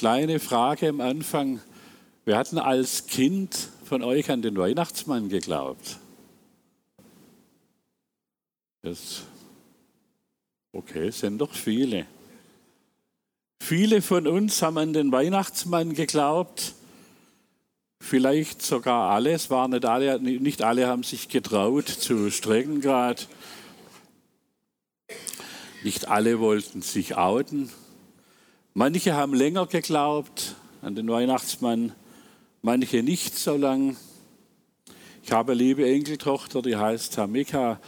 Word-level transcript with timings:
Kleine 0.00 0.40
Frage 0.40 0.88
am 0.88 1.02
Anfang. 1.02 1.60
Wir 2.24 2.38
hatten 2.38 2.56
als 2.56 3.06
Kind 3.06 3.68
von 3.84 4.02
euch 4.02 4.30
an 4.30 4.40
den 4.40 4.56
Weihnachtsmann 4.56 5.28
geglaubt. 5.28 5.98
Das 8.80 9.24
okay, 10.72 11.10
sind 11.10 11.36
doch 11.36 11.52
viele. 11.52 12.06
Viele 13.62 14.00
von 14.00 14.26
uns 14.26 14.62
haben 14.62 14.78
an 14.78 14.94
den 14.94 15.12
Weihnachtsmann 15.12 15.92
geglaubt. 15.92 16.72
Vielleicht 18.00 18.62
sogar 18.62 19.10
alle. 19.10 19.32
Es 19.32 19.50
nicht 19.50 19.84
alle, 19.84 20.18
nicht 20.18 20.62
alle 20.62 20.86
haben 20.86 21.02
sich 21.02 21.28
getraut 21.28 21.88
zu 21.88 22.30
Streckengrad. 22.30 23.28
Nicht 25.84 26.08
alle 26.08 26.40
wollten 26.40 26.80
sich 26.80 27.18
outen. 27.18 27.68
Manche 28.74 29.14
haben 29.14 29.34
länger 29.34 29.66
geglaubt 29.66 30.54
an 30.80 30.94
den 30.94 31.08
Weihnachtsmann, 31.08 31.92
manche 32.62 33.02
nicht 33.02 33.36
so 33.36 33.56
lang. 33.56 33.96
Ich 35.24 35.32
habe 35.32 35.52
eine 35.52 35.60
liebe 35.60 35.84
Enkeltochter, 35.88 36.62
die 36.62 36.76
heißt 36.76 37.14
Tamika, 37.14 37.80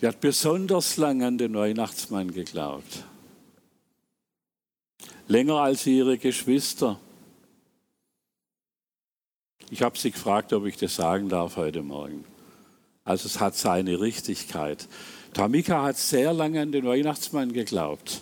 die 0.00 0.06
hat 0.06 0.20
besonders 0.20 0.98
lang 0.98 1.22
an 1.22 1.38
den 1.38 1.54
Weihnachtsmann 1.54 2.32
geglaubt. 2.32 3.04
Länger 5.26 5.56
als 5.56 5.86
ihre 5.86 6.18
Geschwister. 6.18 7.00
Ich 9.70 9.82
habe 9.82 9.98
sie 9.98 10.10
gefragt, 10.10 10.52
ob 10.52 10.66
ich 10.66 10.76
das 10.76 10.96
sagen 10.96 11.30
darf 11.30 11.56
heute 11.56 11.82
Morgen. 11.82 12.26
Also 13.04 13.26
es 13.26 13.40
hat 13.40 13.56
seine 13.56 14.00
Richtigkeit. 14.00 14.86
Tamika 15.32 15.82
hat 15.82 15.96
sehr 15.96 16.34
lange 16.34 16.60
an 16.60 16.72
den 16.72 16.84
Weihnachtsmann 16.84 17.52
geglaubt. 17.52 18.20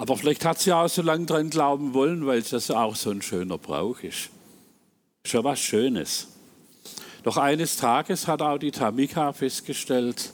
Aber 0.00 0.16
vielleicht 0.16 0.46
hat 0.46 0.58
sie 0.58 0.72
auch 0.72 0.88
so 0.88 1.02
lange 1.02 1.26
dran 1.26 1.50
glauben 1.50 1.92
wollen, 1.92 2.24
weil 2.24 2.40
das 2.40 2.70
auch 2.70 2.96
so 2.96 3.10
ein 3.10 3.20
schöner 3.20 3.58
Brauch 3.58 4.00
ist. 4.00 4.30
Schon 5.26 5.44
was 5.44 5.60
Schönes. 5.60 6.28
Doch 7.22 7.36
eines 7.36 7.76
Tages 7.76 8.26
hat 8.26 8.40
auch 8.40 8.56
die 8.56 8.70
Tamika 8.70 9.34
festgestellt, 9.34 10.32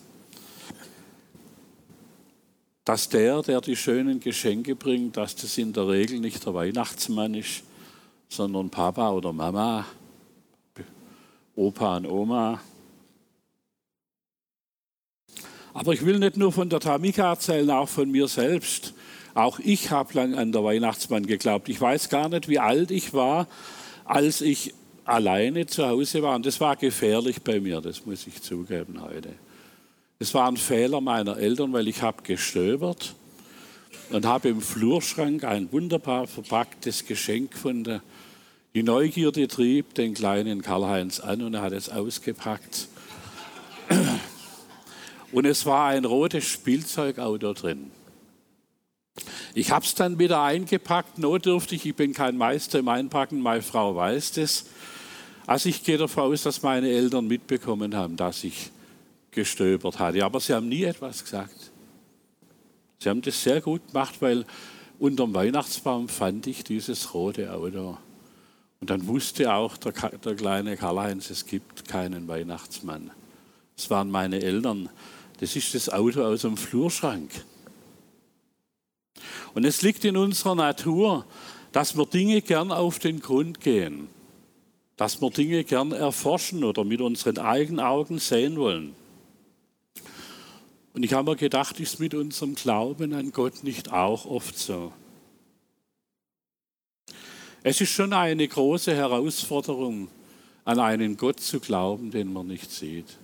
dass 2.84 3.08
der, 3.08 3.42
der 3.42 3.60
die 3.60 3.74
schönen 3.74 4.20
Geschenke 4.20 4.76
bringt, 4.76 5.16
dass 5.16 5.34
das 5.34 5.58
in 5.58 5.72
der 5.72 5.88
Regel 5.88 6.20
nicht 6.20 6.46
der 6.46 6.54
Weihnachtsmann 6.54 7.34
ist, 7.34 7.64
sondern 8.28 8.70
Papa 8.70 9.10
oder 9.10 9.32
Mama, 9.32 9.84
Opa 11.56 11.96
und 11.96 12.06
Oma. 12.06 12.60
Aber 15.74 15.92
ich 15.92 16.06
will 16.06 16.20
nicht 16.20 16.36
nur 16.36 16.52
von 16.52 16.68
der 16.68 16.78
Tamika 16.78 17.30
erzählen, 17.30 17.68
auch 17.72 17.88
von 17.88 18.08
mir 18.08 18.28
selbst. 18.28 18.94
Auch 19.36 19.58
ich 19.58 19.90
habe 19.90 20.14
lang 20.14 20.34
an 20.34 20.50
der 20.50 20.64
Weihnachtsmann 20.64 21.26
geglaubt. 21.26 21.68
Ich 21.68 21.78
weiß 21.78 22.08
gar 22.08 22.30
nicht, 22.30 22.48
wie 22.48 22.58
alt 22.58 22.90
ich 22.90 23.12
war, 23.12 23.46
als 24.06 24.40
ich 24.40 24.72
alleine 25.04 25.66
zu 25.66 25.86
Hause 25.86 26.22
war. 26.22 26.36
Und 26.36 26.46
das 26.46 26.58
war 26.58 26.74
gefährlich 26.74 27.42
bei 27.42 27.60
mir, 27.60 27.82
das 27.82 28.06
muss 28.06 28.26
ich 28.26 28.40
zugeben 28.40 29.02
heute. 29.02 29.34
Es 30.18 30.32
war 30.32 30.48
ein 30.48 30.56
Fehler 30.56 31.02
meiner 31.02 31.36
Eltern, 31.36 31.74
weil 31.74 31.86
ich 31.86 32.00
habe 32.00 32.22
gestöbert 32.22 33.14
und 34.08 34.24
habe 34.24 34.48
im 34.48 34.62
Flurschrank 34.62 35.44
ein 35.44 35.70
wunderbar 35.70 36.26
verpacktes 36.26 37.04
Geschenk 37.04 37.50
gefunden. 37.50 38.00
Die 38.74 38.82
Neugierde 38.82 39.48
trieb 39.48 39.94
den 39.96 40.14
kleinen 40.14 40.62
Karl-Heinz 40.62 41.20
an 41.20 41.42
und 41.42 41.52
er 41.52 41.60
hat 41.60 41.74
es 41.74 41.90
ausgepackt. 41.90 42.88
Und 45.30 45.44
es 45.44 45.66
war 45.66 45.88
ein 45.88 46.06
rotes 46.06 46.44
Spielzeugauto 46.44 47.52
drin. 47.52 47.90
Ich 49.54 49.70
habe 49.70 49.84
es 49.84 49.94
dann 49.94 50.18
wieder 50.18 50.42
eingepackt, 50.42 51.18
notdürftig. 51.18 51.86
Ich 51.86 51.94
bin 51.94 52.12
kein 52.12 52.36
Meister 52.36 52.78
im 52.78 52.88
Einpacken, 52.88 53.40
meine 53.40 53.62
Frau 53.62 53.96
weiß 53.96 54.32
das. 54.32 54.66
Also 55.46 55.68
ich 55.68 55.84
gehe 55.84 55.96
davon 55.96 56.24
aus, 56.24 56.42
dass 56.42 56.62
meine 56.62 56.88
Eltern 56.90 57.26
mitbekommen 57.26 57.94
haben, 57.94 58.16
dass 58.16 58.44
ich 58.44 58.70
gestöbert 59.30 59.98
hatte. 59.98 60.24
Aber 60.24 60.40
sie 60.40 60.54
haben 60.54 60.68
nie 60.68 60.84
etwas 60.84 61.22
gesagt. 61.22 61.70
Sie 62.98 63.08
haben 63.08 63.22
das 63.22 63.42
sehr 63.42 63.60
gut 63.60 63.86
gemacht, 63.88 64.16
weil 64.20 64.44
unterm 64.98 65.34
Weihnachtsbaum 65.34 66.08
fand 66.08 66.46
ich 66.46 66.64
dieses 66.64 67.14
rote 67.14 67.52
Auto. 67.52 67.98
Und 68.80 68.90
dann 68.90 69.06
wusste 69.06 69.52
auch 69.52 69.76
der, 69.76 69.92
der 69.92 70.34
kleine 70.34 70.76
Karl-Heinz, 70.76 71.30
es 71.30 71.46
gibt 71.46 71.88
keinen 71.88 72.28
Weihnachtsmann. 72.28 73.10
Das 73.76 73.90
waren 73.90 74.10
meine 74.10 74.42
Eltern. 74.42 74.88
Das 75.38 75.54
ist 75.54 75.74
das 75.74 75.88
Auto 75.88 76.24
aus 76.24 76.42
dem 76.42 76.56
Flurschrank. 76.56 77.30
Und 79.54 79.64
es 79.64 79.82
liegt 79.82 80.04
in 80.04 80.16
unserer 80.16 80.54
Natur, 80.54 81.24
dass 81.72 81.96
wir 81.96 82.06
Dinge 82.06 82.42
gern 82.42 82.72
auf 82.72 82.98
den 82.98 83.20
Grund 83.20 83.60
gehen, 83.60 84.08
dass 84.96 85.20
wir 85.20 85.30
Dinge 85.30 85.64
gern 85.64 85.92
erforschen 85.92 86.64
oder 86.64 86.84
mit 86.84 87.00
unseren 87.00 87.38
eigenen 87.38 87.80
Augen 87.80 88.18
sehen 88.18 88.56
wollen. 88.56 88.94
Und 90.94 91.02
ich 91.02 91.12
habe 91.12 91.30
mir 91.30 91.36
gedacht, 91.36 91.78
ist 91.80 92.00
mit 92.00 92.14
unserem 92.14 92.54
Glauben 92.54 93.12
an 93.12 93.32
Gott 93.32 93.62
nicht 93.64 93.92
auch 93.92 94.24
oft 94.24 94.58
so? 94.58 94.92
Es 97.62 97.80
ist 97.80 97.90
schon 97.90 98.12
eine 98.12 98.46
große 98.46 98.94
Herausforderung, 98.94 100.08
an 100.64 100.78
einen 100.78 101.16
Gott 101.16 101.40
zu 101.40 101.60
glauben, 101.60 102.10
den 102.10 102.32
man 102.32 102.46
nicht 102.46 102.70
sieht 102.70 103.18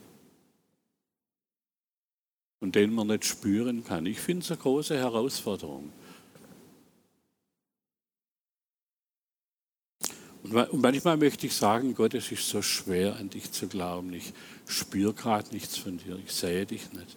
und 2.63 2.77
den 2.77 2.95
man 2.95 3.09
nicht 3.09 3.25
spüren 3.25 3.85
kann. 3.85 4.07
Ich 4.07 4.21
finde 4.21 4.45
es 4.45 4.51
eine 4.51 4.61
große 4.61 4.97
Herausforderung. 4.97 5.93
Und 10.45 10.81
manchmal 10.81 11.17
möchte 11.17 11.47
ich 11.47 11.55
sagen, 11.55 11.95
Gott, 11.95 12.15
es 12.15 12.31
ist 12.31 12.49
so 12.49 12.63
schwer, 12.63 13.17
an 13.17 13.31
dich 13.31 13.51
zu 13.51 13.67
glauben. 13.67 14.13
Ich 14.13 14.33
spüre 14.67 15.13
gerade 15.13 15.53
nichts 15.53 15.77
von 15.77 15.99
dir, 15.99 16.19
ich 16.25 16.33
sehe 16.33 16.65
dich 16.65 16.93
nicht. 16.93 17.17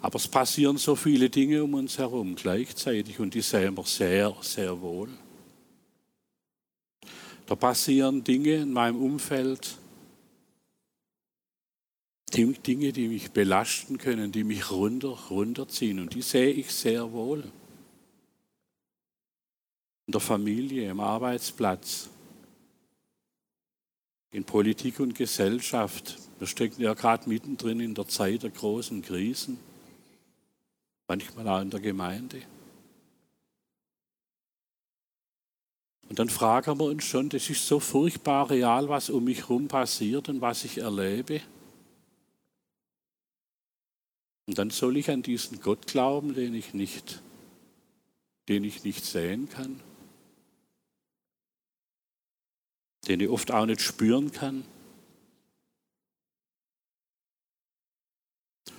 Aber 0.00 0.16
es 0.16 0.28
passieren 0.28 0.76
so 0.76 0.96
viele 0.96 1.30
Dinge 1.30 1.62
um 1.62 1.74
uns 1.74 1.98
herum 1.98 2.34
gleichzeitig 2.34 3.20
und 3.20 3.34
die 3.34 3.40
sehen 3.42 3.76
wir 3.76 3.84
sehr, 3.84 4.36
sehr 4.40 4.80
wohl. 4.80 5.08
Da 7.46 7.54
passieren 7.54 8.24
Dinge 8.24 8.54
in 8.54 8.72
meinem 8.72 9.00
Umfeld, 9.00 9.78
Dinge, 12.36 12.92
die 12.92 13.08
mich 13.08 13.30
belasten 13.30 13.98
können, 13.98 14.32
die 14.32 14.44
mich 14.44 14.70
runter, 14.70 15.08
runterziehen. 15.30 16.00
Und 16.00 16.14
die 16.14 16.22
sehe 16.22 16.50
ich 16.50 16.72
sehr 16.72 17.12
wohl. 17.12 17.44
In 20.06 20.12
der 20.12 20.20
Familie, 20.20 20.90
im 20.90 21.00
Arbeitsplatz, 21.00 22.10
in 24.30 24.44
Politik 24.44 25.00
und 25.00 25.14
Gesellschaft. 25.14 26.18
Wir 26.38 26.46
stecken 26.46 26.82
ja 26.82 26.94
gerade 26.94 27.28
mittendrin 27.28 27.80
in 27.80 27.94
der 27.94 28.06
Zeit 28.06 28.42
der 28.42 28.50
großen 28.50 29.02
Krisen. 29.02 29.58
Manchmal 31.08 31.48
auch 31.48 31.62
in 31.62 31.70
der 31.70 31.80
Gemeinde. 31.80 32.42
Und 36.08 36.18
dann 36.18 36.28
fragen 36.28 36.78
wir 36.78 36.84
uns 36.84 37.04
schon, 37.04 37.28
das 37.28 37.50
ist 37.50 37.66
so 37.66 37.80
furchtbar 37.80 38.50
real, 38.50 38.88
was 38.88 39.10
um 39.10 39.24
mich 39.24 39.40
herum 39.40 39.66
passiert 39.66 40.28
und 40.28 40.40
was 40.40 40.64
ich 40.64 40.78
erlebe. 40.78 41.40
Und 44.46 44.58
dann 44.58 44.70
soll 44.70 44.96
ich 44.96 45.10
an 45.10 45.22
diesen 45.22 45.60
Gott 45.60 45.86
glauben, 45.86 46.34
den 46.34 46.54
ich 46.54 46.72
nicht, 46.72 47.20
den 48.48 48.62
ich 48.62 48.84
nicht 48.84 49.04
sehen 49.04 49.48
kann, 49.48 49.80
den 53.08 53.20
ich 53.20 53.28
oft 53.28 53.50
auch 53.50 53.66
nicht 53.66 53.80
spüren 53.80 54.30
kann. 54.30 54.64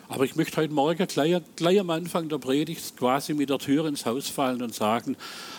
Aber 0.09 0.23
ich 0.23 0.37
möchte 0.37 0.57
heute 0.57 0.73
Morgen 0.73 1.05
gleich, 1.05 1.41
gleich, 1.57 1.79
am 1.81 1.89
Anfang 1.89 2.29
der 2.29 2.37
Predigt 2.37 2.95
quasi 2.95 3.33
mit 3.33 3.49
der 3.49 3.59
Tür 3.59 3.85
ins 3.87 4.05
Haus 4.05 4.29
fallen 4.29 4.61
und 4.61 4.73
sagen, 4.73 5.17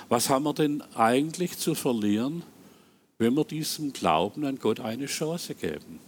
was 0.08 0.30
haben 0.30 0.44
wir 0.44 0.54
denn 0.54 0.80
eigentlich 0.94 1.58
zu 1.58 1.74
verlieren, 1.74 2.42
wenn 3.18 3.34
wir 3.34 3.44
diesem 3.44 3.92
Glauben 3.92 4.46
an 4.46 4.58
Gott 4.58 4.80
eine 4.80 5.04
Chance 5.04 5.54
geben? 5.54 6.00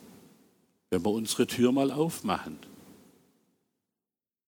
Wenn 0.89 1.05
wir 1.05 1.11
unsere 1.11 1.47
Tür 1.47 1.71
mal 1.71 1.91
aufmachen. 1.91 2.59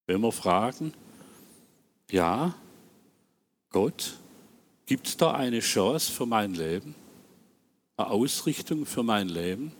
Wenn 0.07 0.21
wir 0.21 0.33
fragen, 0.33 0.93
ja, 2.11 2.55
Gott, 3.71 4.19
gibt 4.87 5.07
es 5.07 5.17
da 5.17 5.33
eine 5.33 5.61
Chance 5.61 6.13
für 6.13 6.27
mein 6.27 6.55
Leben? 6.55 6.95
Eine 7.97 8.11
Ausrichtung 8.11 8.85
für 8.85 9.03
mein 9.03 9.29
Leben? 9.29 9.73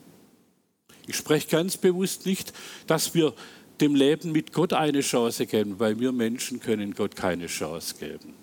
Ich 1.07 1.17
spreche 1.17 1.49
ganz 1.49 1.77
bewusst 1.77 2.27
nicht, 2.27 2.53
dass 2.87 3.15
wir 3.15 3.35
dem 3.81 3.95
Leben 3.95 4.33
mit 4.33 4.53
Gott 4.53 4.73
eine 4.73 5.01
Chance 5.01 5.47
geben, 5.47 5.79
weil 5.81 5.99
wir 5.99 6.13
Menschen 6.13 6.61
können 6.61 6.95
Gott 6.95 7.17
keine 7.17 7.49
Chance 7.49 7.97
geben. 7.99 8.35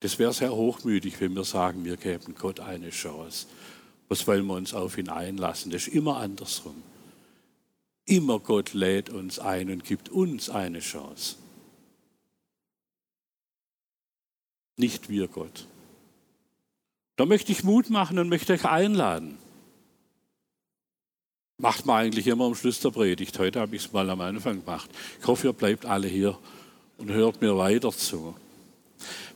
Das 0.00 0.18
wäre 0.18 0.32
sehr 0.32 0.54
hochmütig, 0.54 1.20
wenn 1.20 1.34
wir 1.34 1.44
sagen, 1.44 1.84
wir 1.84 1.96
geben 1.96 2.34
Gott 2.38 2.60
eine 2.60 2.90
Chance. 2.90 3.46
Was 4.08 4.26
wollen 4.26 4.46
wir 4.46 4.54
uns 4.54 4.74
auf 4.74 4.98
ihn 4.98 5.08
einlassen? 5.08 5.70
Das 5.70 5.86
ist 5.86 5.94
immer 5.94 6.16
andersrum. 6.18 6.82
Immer 8.04 8.40
Gott 8.40 8.74
lädt 8.74 9.10
uns 9.10 9.38
ein 9.38 9.70
und 9.70 9.84
gibt 9.84 10.08
uns 10.08 10.50
eine 10.50 10.80
Chance. 10.80 11.36
Nicht 14.76 15.08
wir 15.08 15.28
Gott. 15.28 15.66
Da 17.16 17.26
möchte 17.26 17.52
ich 17.52 17.62
Mut 17.62 17.90
machen 17.90 18.18
und 18.18 18.28
möchte 18.28 18.52
euch 18.52 18.64
einladen. 18.64 19.38
Macht 21.58 21.86
man 21.86 22.04
eigentlich 22.04 22.26
immer 22.26 22.46
am 22.46 22.56
Schluss 22.56 22.80
der 22.80 22.90
Predigt. 22.90 23.38
Heute 23.38 23.60
habe 23.60 23.76
ich 23.76 23.84
es 23.84 23.92
mal 23.92 24.10
am 24.10 24.20
Anfang 24.20 24.64
gemacht. 24.64 24.90
Ich 25.20 25.26
hoffe, 25.26 25.48
ihr 25.48 25.52
bleibt 25.52 25.86
alle 25.86 26.08
hier 26.08 26.36
und 26.98 27.10
hört 27.10 27.40
mir 27.40 27.56
weiter 27.56 27.92
zu. 27.92 28.34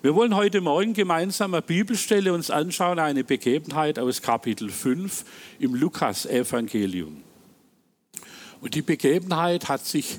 Wir 0.03 0.15
wollen 0.15 0.35
heute 0.35 0.61
Morgen 0.61 0.95
gemeinsam 0.95 1.55
eine 1.55 1.63
Bibelstelle 1.63 2.33
uns 2.33 2.51
anschauen, 2.51 2.99
eine 2.99 3.23
Begebenheit 3.23 3.99
aus 3.99 4.23
Kapitel 4.23 4.71
5 4.71 5.25
im 5.59 5.75
Lukas-Evangelium. 5.75 7.23
Und 8.61 8.75
die 8.75 8.83
Begebenheit 8.83 9.69
hat 9.69 9.85
sich, 9.85 10.19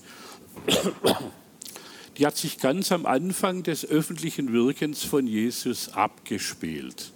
die 2.17 2.25
hat 2.25 2.37
sich 2.37 2.59
ganz 2.59 2.91
am 2.91 3.05
Anfang 3.05 3.63
des 3.63 3.85
öffentlichen 3.85 4.53
Wirkens 4.53 5.03
von 5.03 5.27
Jesus 5.27 5.89
abgespielt. 5.89 7.11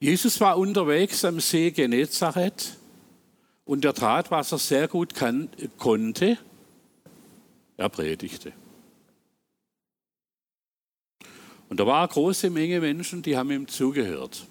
Jesus 0.00 0.40
war 0.40 0.58
unterwegs 0.58 1.24
am 1.24 1.40
See 1.40 1.70
Genezareth 1.70 2.76
und 3.64 3.84
er 3.84 3.94
tat, 3.94 4.30
was 4.30 4.52
er 4.52 4.58
sehr 4.58 4.88
gut 4.88 5.14
kann, 5.14 5.48
konnte. 5.78 6.36
Er 7.76 7.88
predigte. 7.88 8.52
Und 11.68 11.80
da 11.80 11.86
war 11.86 12.00
eine 12.00 12.08
große 12.08 12.50
Menge 12.50 12.80
Menschen, 12.80 13.22
die 13.22 13.36
haben 13.36 13.50
ihm 13.50 13.66
zugehört. 13.66 14.46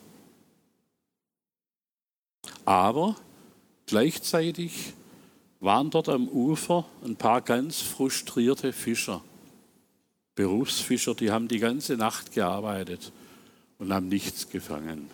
Aber 2.66 3.16
gleichzeitig 3.86 4.94
waren 5.60 5.90
dort 5.90 6.10
am 6.10 6.28
Ufer 6.28 6.86
ein 7.04 7.16
paar 7.16 7.42
ganz 7.42 7.82
frustrierte 7.82 8.74
Fischer, 8.74 9.24
Berufsfischer, 10.36 11.14
die 11.14 11.32
haben 11.32 11.48
die 11.48 11.60
ganze 11.60 11.96
Nacht 11.96 12.32
gearbeitet 12.32 13.12
und 13.78 13.94
haben 13.94 14.08
nichts 14.08 14.50
gefangen. 14.50 15.10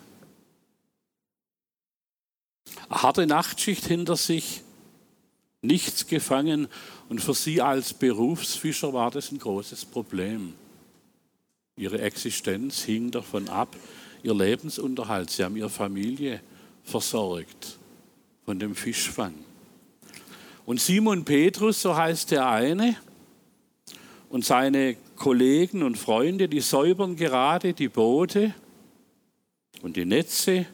Eine 2.88 3.02
harte 3.02 3.26
Nachtschicht 3.26 3.84
hinter 3.84 4.16
sich, 4.16 4.62
nichts 5.62 6.06
gefangen 6.06 6.68
und 7.08 7.20
für 7.20 7.34
sie 7.34 7.60
als 7.60 7.92
Berufsfischer 7.92 8.92
war 8.92 9.10
das 9.10 9.30
ein 9.30 9.38
großes 9.38 9.84
Problem. 9.84 10.54
Ihre 11.76 12.00
Existenz 12.00 12.82
hing 12.82 13.10
davon 13.10 13.48
ab, 13.48 13.76
ihr 14.22 14.34
Lebensunterhalt. 14.34 15.30
Sie 15.30 15.44
haben 15.44 15.56
ihre 15.56 15.70
Familie 15.70 16.40
versorgt 16.84 17.78
von 18.44 18.58
dem 18.58 18.74
Fischfang. 18.74 19.34
Und 20.66 20.80
Simon 20.80 21.24
Petrus, 21.24 21.82
so 21.82 21.96
heißt 21.96 22.30
der 22.30 22.48
eine, 22.48 22.96
und 24.28 24.44
seine 24.44 24.96
Kollegen 25.16 25.82
und 25.82 25.98
Freunde, 25.98 26.48
die 26.48 26.60
säubern 26.60 27.16
gerade 27.16 27.74
die 27.74 27.88
Boote 27.88 28.54
und 29.82 29.96
die 29.96 30.04
Netze 30.04 30.66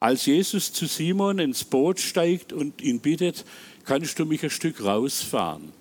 als 0.00 0.24
Jesus 0.24 0.72
zu 0.72 0.86
Simon 0.86 1.38
ins 1.38 1.64
Boot 1.64 2.00
steigt 2.00 2.52
und 2.52 2.80
ihn 2.80 3.00
bittet, 3.00 3.44
kannst 3.84 4.18
du 4.18 4.24
mich 4.24 4.42
ein 4.42 4.50
Stück 4.50 4.82
rausfahren? 4.82 5.72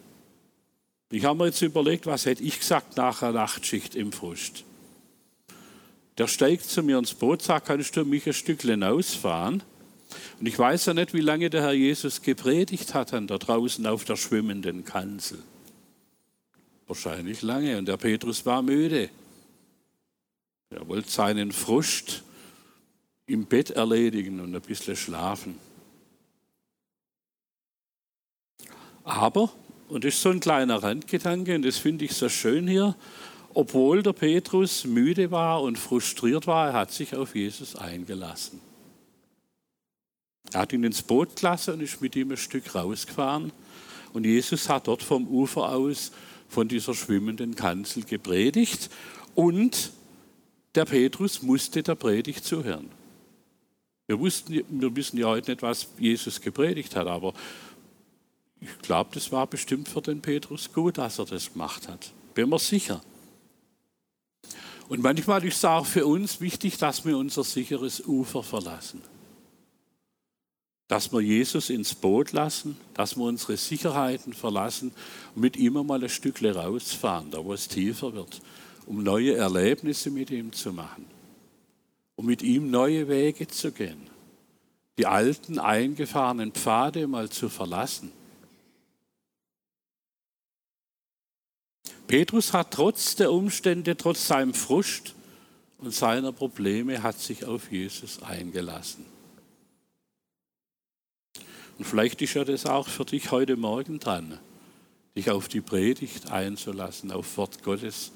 Ich 1.12 1.24
habe 1.24 1.38
mir 1.38 1.46
jetzt 1.46 1.62
überlegt, 1.62 2.06
was 2.08 2.25
hätte 2.25 2.44
ich 2.44 2.60
gesagt 2.60 2.98
nach 2.98 3.22
einer 3.22 3.31
Nachtschicht 3.31 3.96
im 3.96 4.12
Frust. 4.12 4.65
Der 6.18 6.28
steigt 6.28 6.64
zu 6.64 6.82
mir 6.82 6.98
ins 6.98 7.14
Boot, 7.14 7.42
sagt, 7.42 7.68
kannst 7.68 7.96
du 7.96 8.06
mich 8.06 8.26
ein 8.26 8.34
Stückchen 8.34 8.84
ausfahren? 8.84 9.64
Und 10.40 10.48
ich 10.48 10.58
weiß 10.58 10.86
ja 10.86 10.94
nicht, 10.94 11.14
wie 11.14 11.22
lange 11.22 11.50
der 11.50 11.62
Herr 11.62 11.74
Jesus 11.74 12.22
gepredigt 12.22 12.94
hat 12.94 13.14
dann 13.14 13.28
da 13.28 13.38
draußen 13.38 13.86
auf 13.86 14.06
der 14.06 14.16
schwimmenden 14.16 14.86
Kanzel. 14.86 15.40
Wahrscheinlich 16.88 17.42
lange. 17.42 17.78
Und 17.78 17.88
der 17.88 17.98
Petrus 17.98 18.46
war 18.46 18.62
müde. 18.62 19.10
Er 20.70 20.88
wollte 20.88 21.10
seinen 21.10 21.52
Frust 21.52 22.24
im 23.28 23.46
Bett 23.46 23.72
erledigen 23.72 24.40
und 24.40 24.56
ein 24.56 24.62
bisschen 24.62 24.96
schlafen. 24.96 25.58
Aber, 29.04 29.52
und 29.90 30.04
das 30.04 30.16
ist 30.16 30.22
so 30.22 30.30
ein 30.30 30.40
kleiner 30.40 30.82
Randgedanke, 30.82 31.56
und 31.56 31.64
das 31.64 31.78
finde 31.78 32.06
ich 32.06 32.14
so 32.14 32.28
schön 32.28 32.68
hier, 32.68 32.96
obwohl 33.56 34.04
der 34.04 34.13
Petrus 34.13 34.84
müde 34.84 35.31
war 35.31 35.62
und 35.62 35.80
frustriert 35.80 36.46
war, 36.46 36.68
er 36.68 36.74
hat 36.74 36.92
sich 36.92 37.16
auf 37.16 37.36
Jesus 37.36 37.75
eingelassen. 37.75 38.60
Er 40.52 40.60
hat 40.60 40.74
ihn 40.74 40.84
ins 40.84 41.02
Boot 41.02 41.38
gelassen 41.38 41.75
und 41.75 41.81
ist 41.81 42.02
mit 42.02 42.16
ihm 42.18 42.31
ein 42.31 42.38
Stück 42.38 42.75
rausgefahren. 42.75 43.54
Und 44.13 44.25
Jesus 44.25 44.68
hat 44.68 44.88
dort 44.88 45.02
vom 45.02 45.28
Ufer 45.28 45.69
aus 45.69 46.12
von 46.50 46.68
dieser 46.68 46.94
schwimmenden 46.94 47.56
Kanzel 47.56 48.04
gepredigt. 48.04 48.90
Und 49.34 49.92
der 50.75 50.86
Petrus 50.86 51.42
musste 51.42 51.81
der 51.81 51.96
Predigt 51.96 52.44
zuhören. 52.44 52.90
Wir, 54.08 54.19
wussten, 54.19 54.63
wir 54.69 54.96
wissen 54.96 55.18
ja 55.18 55.28
heute 55.28 55.51
nicht, 55.51 55.62
was 55.62 55.88
Jesus 55.98 56.42
gepredigt 56.42 56.96
hat, 56.96 57.08
aber 57.08 57.34
ich 58.60 58.80
glaube, 58.80 59.12
das 59.13 59.31
war 59.31 59.48
bestimmt 59.48 59.88
für 59.88 60.01
den 60.01 60.22
Petrus 60.22 60.72
gut, 60.74 60.98
dass 60.98 61.19
er 61.19 61.25
das 61.25 61.54
gemacht 61.54 61.88
hat. 61.88 62.12
Bin 62.34 62.50
mir 62.50 62.60
sicher. 62.60 63.01
Und 64.88 65.02
manchmal 65.02 65.44
ist 65.46 65.58
es 65.58 65.66
auch 65.66 65.86
für 65.86 66.06
uns 66.06 66.42
wichtig, 66.42 66.78
dass 66.78 67.06
wir 67.06 67.18
unser 67.18 67.44
sicheres 67.44 68.06
Ufer 68.06 68.44
verlassen. 68.44 69.02
Dass 70.88 71.12
wir 71.12 71.22
Jesus 71.22 71.70
ins 71.72 71.96
Boot 71.96 72.32
lassen, 72.32 72.78
dass 72.94 73.16
wir 73.18 73.24
unsere 73.24 73.58
Sicherheiten 73.58 74.34
verlassen 74.34 74.92
und 75.34 75.42
mit 75.42 75.58
ihm 75.58 75.74
mal 75.74 76.04
ein 76.04 76.10
Stückchen 76.10 76.52
rausfahren, 76.52 77.32
da 77.32 77.44
wo 77.44 77.54
es 77.54 77.68
tiefer 77.68 78.14
wird, 78.14 78.42
um 78.86 79.02
neue 79.02 79.36
Erlebnisse 79.36 80.12
mit 80.12 80.30
ihm 80.30 80.54
zu 80.54 80.72
machen 80.72 81.08
um 82.16 82.26
mit 82.26 82.42
ihm 82.42 82.70
neue 82.72 83.08
Wege 83.08 83.48
zu 83.48 83.72
gehen, 83.72 84.10
die 84.98 85.06
alten 85.06 85.60
eingefahrenen 85.60 86.52
Pfade 86.54 87.08
mal 87.08 87.30
zu 87.30 87.50
verlassen. 87.50 88.12
Petrus 92.07 92.54
hat 92.54 92.72
trotz 92.72 93.16
der 93.16 93.31
Umstände, 93.31 93.98
trotz 93.98 94.28
seinem 94.28 94.54
Frust 94.54 95.16
und 95.80 95.94
seiner 95.94 96.31
Probleme, 96.31 97.02
hat 97.04 97.19
sich 97.19 97.46
auf 97.46 97.72
Jesus 97.72 98.22
eingelassen. 98.22 99.06
Und 101.78 101.86
vielleicht 101.86 102.22
ist 102.22 102.36
ja 102.36 102.44
das 102.44 102.66
auch 102.66 102.88
für 102.88 103.06
dich 103.06 103.31
heute 103.31 103.57
Morgen 103.57 104.00
dran, 104.00 104.40
dich 105.16 105.30
auf 105.30 105.48
die 105.48 105.62
Predigt 105.62 106.32
einzulassen, 106.32 107.12
auf 107.12 107.38
Wort 107.38 107.63
Gottes 107.63 108.12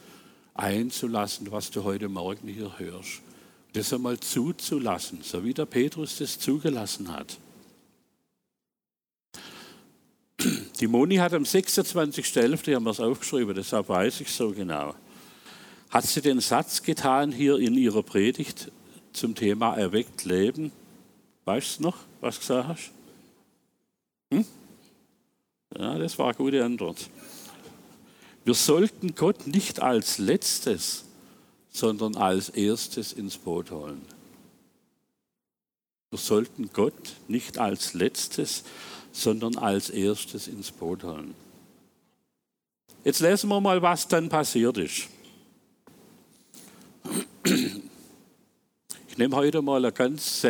einzulassen, 0.54 1.52
was 1.52 1.72
du 1.72 1.84
heute 1.84 2.08
Morgen 2.08 2.48
hier 2.48 2.80
hörst 2.80 3.22
das 3.74 3.94
einmal 3.94 4.20
zuzulassen, 4.20 5.20
so 5.22 5.44
wie 5.44 5.54
der 5.54 5.66
Petrus 5.66 6.18
das 6.18 6.40
zugelassen 6.40 7.12
hat. 7.12 7.38
Die 10.80 10.88
Moni 10.88 11.18
hat 11.18 11.34
am 11.34 11.44
26.11., 11.44 12.74
haben 12.74 12.84
wir 12.84 12.92
es 12.92 13.00
aufgeschrieben, 13.00 13.54
deshalb 13.54 13.90
weiß 13.90 14.22
ich 14.22 14.32
so 14.32 14.52
genau, 14.52 14.96
hat 15.90 16.06
sie 16.06 16.22
den 16.22 16.40
Satz 16.40 16.82
getan 16.82 17.32
hier 17.32 17.58
in 17.58 17.74
ihrer 17.76 18.04
Predigt 18.04 18.72
zum 19.12 19.36
Thema 19.36 19.76
erweckt 19.76 20.24
Leben. 20.24 20.72
Weißt 21.46 21.80
du 21.80 21.84
noch, 21.84 21.98
was 22.22 22.36
du 22.36 22.42
gesagt 22.42 22.68
hast? 22.70 22.92
Hm? 24.32 24.46
Ja, 25.78 25.98
das 25.98 26.18
war 26.18 26.28
eine 26.28 26.36
gute 26.36 26.64
Antwort. 26.64 27.10
Wir 28.46 28.54
sollten 28.54 29.16
Gott 29.16 29.48
nicht 29.48 29.82
als 29.82 30.18
letztes, 30.18 31.06
sondern 31.72 32.16
als 32.16 32.50
erstes 32.50 33.14
ins 33.14 33.38
Boot 33.38 33.72
holen. 33.72 34.02
Wir 36.12 36.20
sollten 36.20 36.70
Gott 36.74 37.16
nicht 37.28 37.58
als 37.58 37.94
letztes, 37.94 38.64
sondern 39.12 39.58
als 39.58 39.90
erstes 39.90 40.48
ins 40.48 40.72
Boot 40.72 41.04
holen. 41.04 41.34
Jetzt 43.04 43.22
lesen 43.22 43.50
wir 43.50 43.62
mal, 43.62 43.82
was 43.82 44.08
dann 44.08 44.30
passiert 44.30 44.78
ist. 44.78 45.08
Ich 49.08 49.18
nehme 49.18 49.36
heute 49.36 49.62
mal 49.62 49.84
eine 49.84 49.92
ganz 49.92 50.46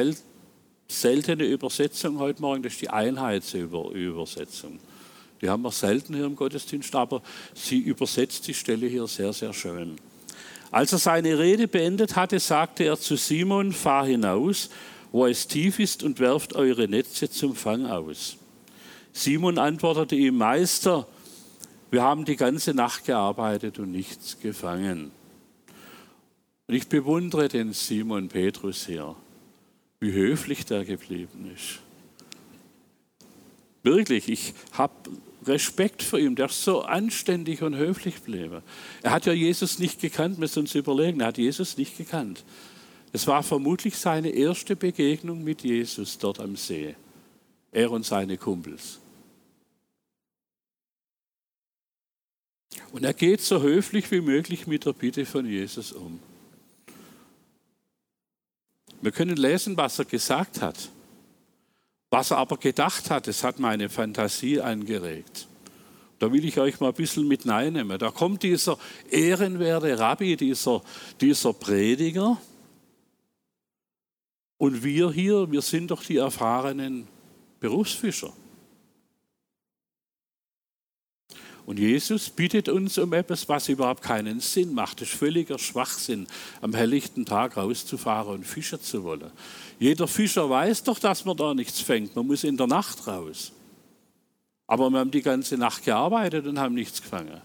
seltene 0.87 1.45
Übersetzung 1.45 2.19
heute 2.19 2.41
Morgen, 2.41 2.63
das 2.63 2.73
ist 2.73 2.81
die 2.81 2.89
Einheitsübersetzung. 2.89 4.79
Die 5.41 5.49
haben 5.49 5.61
wir 5.61 5.71
selten 5.71 6.15
hier 6.15 6.25
im 6.25 6.35
Gottesdienst, 6.35 6.93
aber 6.95 7.21
sie 7.53 7.77
übersetzt 7.77 8.47
die 8.47 8.53
Stelle 8.53 8.87
hier 8.87 9.07
sehr, 9.07 9.31
sehr 9.31 9.53
schön. 9.53 9.95
Als 10.71 10.91
er 10.91 10.97
seine 10.99 11.39
Rede 11.39 11.67
beendet 11.67 12.15
hatte, 12.15 12.39
sagte 12.39 12.83
er 12.83 12.99
zu 12.99 13.15
Simon, 13.15 13.71
fahr 13.71 14.05
hinaus, 14.05 14.69
wo 15.11 15.25
es 15.25 15.47
tief 15.47 15.79
ist, 15.79 16.03
und 16.03 16.19
werft 16.19 16.53
eure 16.55 16.87
Netze 16.87 17.29
zum 17.29 17.55
Fang 17.55 17.85
aus. 17.85 18.38
Simon 19.11 19.57
antwortete 19.57 20.15
ihm, 20.15 20.37
Meister, 20.37 21.07
wir 21.91 22.03
haben 22.03 22.25
die 22.25 22.35
ganze 22.35 22.73
Nacht 22.73 23.05
gearbeitet 23.05 23.79
und 23.79 23.91
nichts 23.91 24.39
gefangen. 24.39 25.11
Und 26.67 26.75
ich 26.75 26.87
bewundere 26.87 27.47
den 27.47 27.73
Simon 27.73 28.29
Petrus 28.29 28.85
hier, 28.85 29.15
wie 29.99 30.11
höflich 30.11 30.65
der 30.65 30.85
geblieben 30.85 31.51
ist. 31.55 31.79
Wirklich, 33.81 34.29
ich 34.29 34.53
habe 34.73 34.93
Respekt 35.45 36.03
vor 36.03 36.19
ihm. 36.19 36.35
Der 36.35 36.47
ist 36.47 36.63
so 36.63 36.81
anständig 36.81 37.61
und 37.63 37.75
höflich 37.75 38.23
geblieben. 38.23 38.61
Er 39.01 39.11
hat 39.11 39.25
ja 39.25 39.33
Jesus 39.33 39.79
nicht 39.79 39.99
gekannt, 39.99 40.37
müssen 40.37 40.59
uns 40.59 40.75
überlegen. 40.75 41.21
Er 41.21 41.27
hat 41.27 41.37
Jesus 41.37 41.77
nicht 41.77 41.97
gekannt. 41.97 42.43
Es 43.11 43.25
war 43.25 43.41
vermutlich 43.41 43.97
seine 43.97 44.29
erste 44.29 44.75
Begegnung 44.75 45.43
mit 45.43 45.63
Jesus 45.63 46.17
dort 46.17 46.39
am 46.39 46.55
See. 46.55 46.95
Er 47.71 47.91
und 47.91 48.05
seine 48.05 48.37
Kumpels. 48.37 48.99
Und 52.91 53.03
er 53.03 53.13
geht 53.13 53.41
so 53.41 53.61
höflich 53.61 54.09
wie 54.11 54.21
möglich 54.21 54.65
mit 54.65 54.85
der 54.85 54.93
Bitte 54.93 55.25
von 55.25 55.45
Jesus 55.45 55.91
um. 55.91 56.19
Wir 59.01 59.11
können 59.11 59.37
lesen, 59.37 59.77
was 59.77 59.99
er 59.99 60.05
gesagt 60.05 60.61
hat. 60.61 60.89
Was 62.09 62.31
er 62.31 62.37
aber 62.37 62.57
gedacht 62.57 63.09
hat, 63.11 63.27
das 63.27 63.43
hat 63.43 63.59
meine 63.59 63.89
Fantasie 63.89 64.59
angeregt. 64.59 65.47
Da 66.17 66.31
will 66.33 66.43
ich 66.43 66.59
euch 66.59 66.79
mal 66.79 66.89
ein 66.89 66.95
bisschen 66.95 67.27
mit 67.27 67.47
reinnehmen. 67.47 67.97
Da 67.97 68.11
kommt 68.11 68.43
dieser 68.43 68.77
ehrenwerte 69.09 69.97
Rabbi, 69.97 70.35
dieser, 70.35 70.81
dieser 71.21 71.53
Prediger. 71.53 72.37
Und 74.57 74.83
wir 74.83 75.11
hier, 75.11 75.49
wir 75.49 75.61
sind 75.61 75.91
doch 75.91 76.03
die 76.03 76.17
erfahrenen 76.17 77.07
Berufsfischer. 77.59 78.33
Und 81.65 81.77
Jesus 81.77 82.31
bittet 82.31 82.67
uns 82.67 82.97
um 82.97 83.13
etwas, 83.13 83.47
was 83.47 83.69
überhaupt 83.69 84.01
keinen 84.01 84.39
Sinn 84.39 84.73
macht. 84.73 85.01
Das 85.01 85.09
ist 85.09 85.17
völliger 85.17 85.59
Schwachsinn, 85.59 86.25
am 86.61 86.73
helllichten 86.73 87.27
Tag 87.27 87.57
rauszufahren 87.57 88.33
und 88.33 88.43
fischen 88.43 88.81
zu 88.81 89.03
wollen. 89.03 89.29
Jeder 89.77 90.07
Fischer 90.07 90.49
weiß 90.49 90.83
doch, 90.83 90.97
dass 90.97 91.25
man 91.25 91.37
da 91.37 91.53
nichts 91.53 91.79
fängt. 91.79 92.15
Man 92.15 92.25
muss 92.25 92.43
in 92.43 92.57
der 92.57 92.65
Nacht 92.65 93.05
raus. 93.05 93.51
Aber 94.65 94.89
wir 94.89 94.97
haben 94.97 95.11
die 95.11 95.21
ganze 95.21 95.57
Nacht 95.57 95.85
gearbeitet 95.85 96.47
und 96.47 96.57
haben 96.57 96.73
nichts 96.73 97.03
gefangen. 97.03 97.39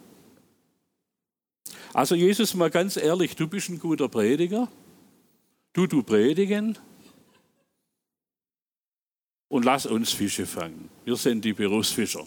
Also 1.93 2.15
Jesus, 2.15 2.55
mal 2.55 2.71
ganz 2.71 2.97
ehrlich, 2.97 3.37
du 3.37 3.47
bist 3.47 3.69
ein 3.69 3.79
guter 3.79 4.09
Prediger. 4.09 4.69
Du, 5.75 5.87
du 5.87 6.03
predigen. 6.03 6.79
Und 9.49 9.65
lass 9.65 9.87
uns 9.87 10.13
Fische 10.13 10.47
fangen. 10.47 10.89
Wir 11.05 11.17
sind 11.17 11.45
die 11.45 11.53
Berufsfischer. 11.53 12.27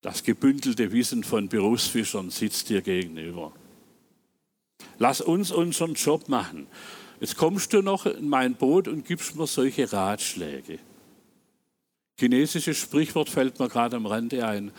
Das 0.00 0.22
gebündelte 0.22 0.92
Wissen 0.92 1.24
von 1.24 1.48
Berufsfischern 1.48 2.30
sitzt 2.30 2.68
dir 2.68 2.80
gegenüber. 2.80 3.52
Lass 4.98 5.20
uns 5.20 5.50
unseren 5.50 5.94
Job 5.94 6.28
machen. 6.28 6.66
Jetzt 7.20 7.36
kommst 7.36 7.72
du 7.72 7.82
noch 7.82 8.06
in 8.06 8.28
mein 8.28 8.54
Boot 8.54 8.88
und 8.88 9.06
gibst 9.06 9.36
mir 9.36 9.46
solche 9.46 9.92
Ratschläge. 9.92 10.78
Chinesisches 12.18 12.78
Sprichwort 12.78 13.28
fällt 13.28 13.58
mir 13.58 13.68
gerade 13.68 13.96
am 13.96 14.06
Rande 14.06 14.46
ein. 14.46 14.72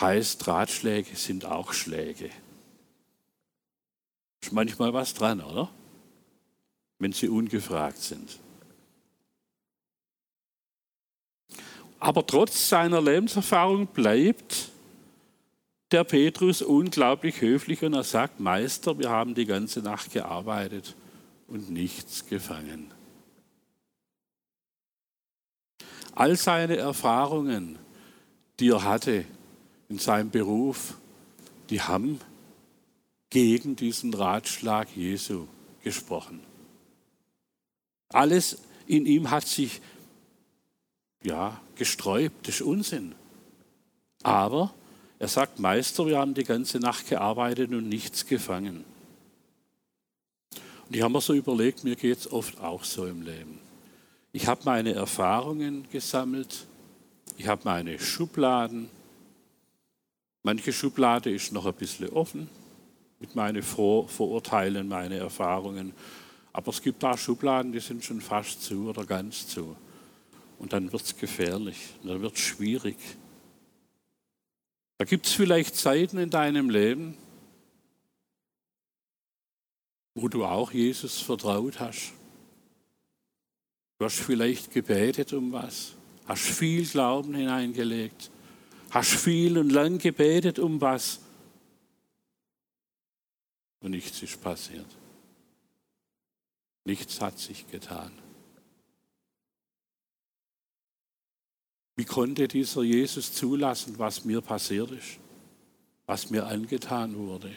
Heißt, 0.00 0.46
Ratschläge 0.46 1.16
sind 1.16 1.44
auch 1.44 1.72
Schläge. 1.72 2.30
Ist 4.42 4.52
manchmal 4.52 4.92
was 4.92 5.14
dran, 5.14 5.40
oder? 5.40 5.70
Wenn 6.98 7.12
sie 7.12 7.28
ungefragt 7.28 7.98
sind. 7.98 8.38
Aber 11.98 12.26
trotz 12.26 12.68
seiner 12.68 13.00
Lebenserfahrung 13.00 13.86
bleibt 13.86 14.70
der 15.92 16.04
Petrus 16.04 16.62
unglaublich 16.62 17.40
höflich 17.40 17.82
und 17.82 17.94
er 17.94 18.04
sagt, 18.04 18.40
Meister, 18.40 18.98
wir 18.98 19.10
haben 19.10 19.34
die 19.34 19.46
ganze 19.46 19.80
Nacht 19.80 20.12
gearbeitet 20.12 20.96
und 21.48 21.70
nichts 21.70 22.26
gefangen. 22.26 22.90
All 26.14 26.36
seine 26.36 26.76
Erfahrungen, 26.76 27.78
die 28.58 28.70
er 28.70 28.82
hatte 28.82 29.24
in 29.88 29.98
seinem 29.98 30.30
Beruf, 30.30 30.94
die 31.70 31.80
haben 31.80 32.20
gegen 33.30 33.76
diesen 33.76 34.14
Ratschlag 34.14 34.88
Jesu 34.96 35.46
gesprochen. 35.82 36.40
Alles 38.08 38.58
in 38.86 39.04
ihm 39.04 39.30
hat 39.30 39.46
sich 39.46 39.80
ja, 41.26 41.60
gesträubt, 41.74 42.48
das 42.48 42.56
ist 42.56 42.62
Unsinn. 42.62 43.14
Aber 44.22 44.72
er 45.18 45.28
sagt, 45.28 45.58
Meister, 45.58 46.06
wir 46.06 46.18
haben 46.18 46.34
die 46.34 46.44
ganze 46.44 46.78
Nacht 46.78 47.08
gearbeitet 47.08 47.70
und 47.72 47.88
nichts 47.88 48.26
gefangen. 48.26 48.84
Und 50.86 50.94
ich 50.94 51.02
habe 51.02 51.12
mir 51.12 51.20
so 51.20 51.34
überlegt, 51.34 51.84
mir 51.84 51.96
geht 51.96 52.18
es 52.18 52.30
oft 52.30 52.60
auch 52.60 52.84
so 52.84 53.06
im 53.06 53.22
Leben. 53.22 53.58
Ich 54.32 54.46
habe 54.46 54.60
meine 54.64 54.92
Erfahrungen 54.92 55.86
gesammelt, 55.90 56.66
ich 57.36 57.48
habe 57.48 57.62
meine 57.64 57.98
Schubladen. 57.98 58.88
Manche 60.42 60.72
Schublade 60.72 61.30
ist 61.30 61.52
noch 61.52 61.66
ein 61.66 61.74
bisschen 61.74 62.08
offen 62.10 62.48
mit 63.18 63.34
meinen 63.34 63.62
Vor 63.62 64.08
Vorurteilen, 64.08 64.86
meine 64.86 65.16
Erfahrungen. 65.16 65.92
Aber 66.52 66.70
es 66.70 66.80
gibt 66.80 67.02
da 67.02 67.16
Schubladen, 67.16 67.72
die 67.72 67.80
sind 67.80 68.04
schon 68.04 68.20
fast 68.20 68.62
zu 68.62 68.88
oder 68.88 69.04
ganz 69.04 69.48
zu. 69.48 69.76
Und 70.58 70.72
dann 70.72 70.92
wird 70.92 71.02
es 71.02 71.16
gefährlich, 71.16 71.76
dann 72.02 72.22
wird 72.22 72.34
es 72.34 72.40
schwierig. 72.40 72.96
Da 74.98 75.04
gibt 75.04 75.26
es 75.26 75.32
vielleicht 75.32 75.76
Zeiten 75.76 76.18
in 76.18 76.30
deinem 76.30 76.70
Leben, 76.70 77.16
wo 80.14 80.28
du 80.28 80.44
auch 80.44 80.72
Jesus 80.72 81.20
vertraut 81.20 81.78
hast. 81.78 82.12
Du 83.98 84.04
hast 84.04 84.18
vielleicht 84.18 84.70
gebetet 84.72 85.32
um 85.32 85.52
was, 85.52 85.94
hast 86.26 86.42
viel 86.42 86.86
Glauben 86.86 87.34
hineingelegt, 87.34 88.30
hast 88.90 89.12
viel 89.12 89.58
und 89.58 89.70
lang 89.70 89.98
gebetet 89.98 90.58
um 90.58 90.80
was 90.80 91.20
und 93.80 93.90
nichts 93.90 94.22
ist 94.22 94.40
passiert. 94.42 94.86
Nichts 96.84 97.20
hat 97.20 97.38
sich 97.38 97.68
getan. 97.70 98.12
Wie 101.96 102.04
konnte 102.04 102.46
dieser 102.46 102.82
Jesus 102.82 103.32
zulassen, 103.32 103.98
was 103.98 104.24
mir 104.24 104.42
passiert 104.42 104.90
ist, 104.90 105.18
was 106.04 106.30
mir 106.30 106.46
angetan 106.46 107.16
wurde? 107.16 107.56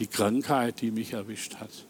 Die 0.00 0.08
Krankheit, 0.08 0.80
die 0.80 0.90
mich 0.90 1.12
erwischt 1.12 1.54
hat. 1.56 1.86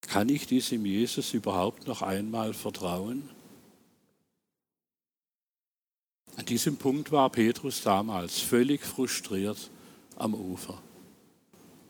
Kann 0.00 0.28
ich 0.28 0.48
diesem 0.48 0.84
Jesus 0.84 1.32
überhaupt 1.32 1.86
noch 1.86 2.02
einmal 2.02 2.52
vertrauen? 2.52 3.30
An 6.36 6.46
diesem 6.46 6.78
Punkt 6.78 7.12
war 7.12 7.30
Petrus 7.30 7.82
damals 7.82 8.40
völlig 8.40 8.80
frustriert 8.80 9.70
am 10.16 10.34
Ufer. 10.34 10.82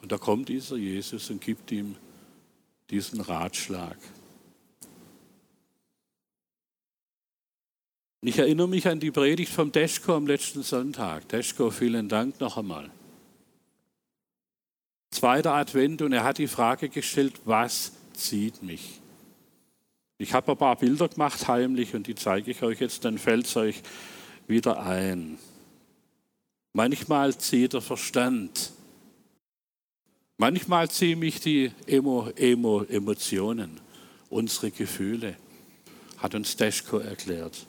Und 0.03 0.13
da 0.13 0.19
kommt 0.19 0.51
dieser 0.51 0.77
Jesus 0.77 1.31
und 1.31 1.41
gibt 1.41 1.73
ihm 1.73 1.97
diesen 2.91 3.23
Ratschlag. 3.23 3.97
Ich 8.23 8.39
erinnere 8.39 8.69
mich 8.69 8.87
an 8.87 9.01
die 9.01 9.11
Predigt 9.11 9.53
vom 9.53 9.73
Deschko 9.73 10.15
am 10.15 10.27
letzten 10.27 10.63
Sonntag. 10.63 11.29
Deschko, 11.29 11.71
vielen 11.71 12.09
Dank 12.09 12.39
noch 12.41 12.59
einmal. 12.59 12.91
Zweiter 15.11 15.55
Advent 15.55 16.03
und 16.03 16.13
er 16.13 16.25
hat 16.25 16.39
die 16.39 16.47
Frage 16.47 16.89
gestellt, 16.89 17.41
was 17.45 17.93
zieht 18.13 18.63
mich? 18.63 19.01
Ich 20.19 20.35
habe 20.35 20.53
ein 20.53 20.59
paar 20.59 20.77
Bilder 20.77 21.09
gemacht 21.09 21.49
heimlich 21.49 21.95
und 21.95 22.07
die 22.07 22.15
zeige 22.15 22.51
ich 22.51 22.63
euch 22.63 22.81
jetzt, 22.81 23.05
dann 23.07 23.17
fällt 23.17 23.47
es 23.47 23.57
euch 23.57 23.83
wieder 24.47 24.83
ein. 24.83 25.39
Manchmal 26.75 27.37
zieht 27.39 27.73
der 27.73 27.81
Verstand. 27.81 28.73
Manchmal 30.37 30.91
ziehen 30.91 31.19
mich 31.19 31.41
die 31.41 31.73
Emo, 31.87 32.29
Emo, 32.37 32.83
Emotionen, 32.85 33.81
unsere 34.29 34.71
Gefühle, 34.71 35.37
hat 36.19 36.35
uns 36.35 36.55
Deschko 36.57 36.99
erklärt. 36.99 37.67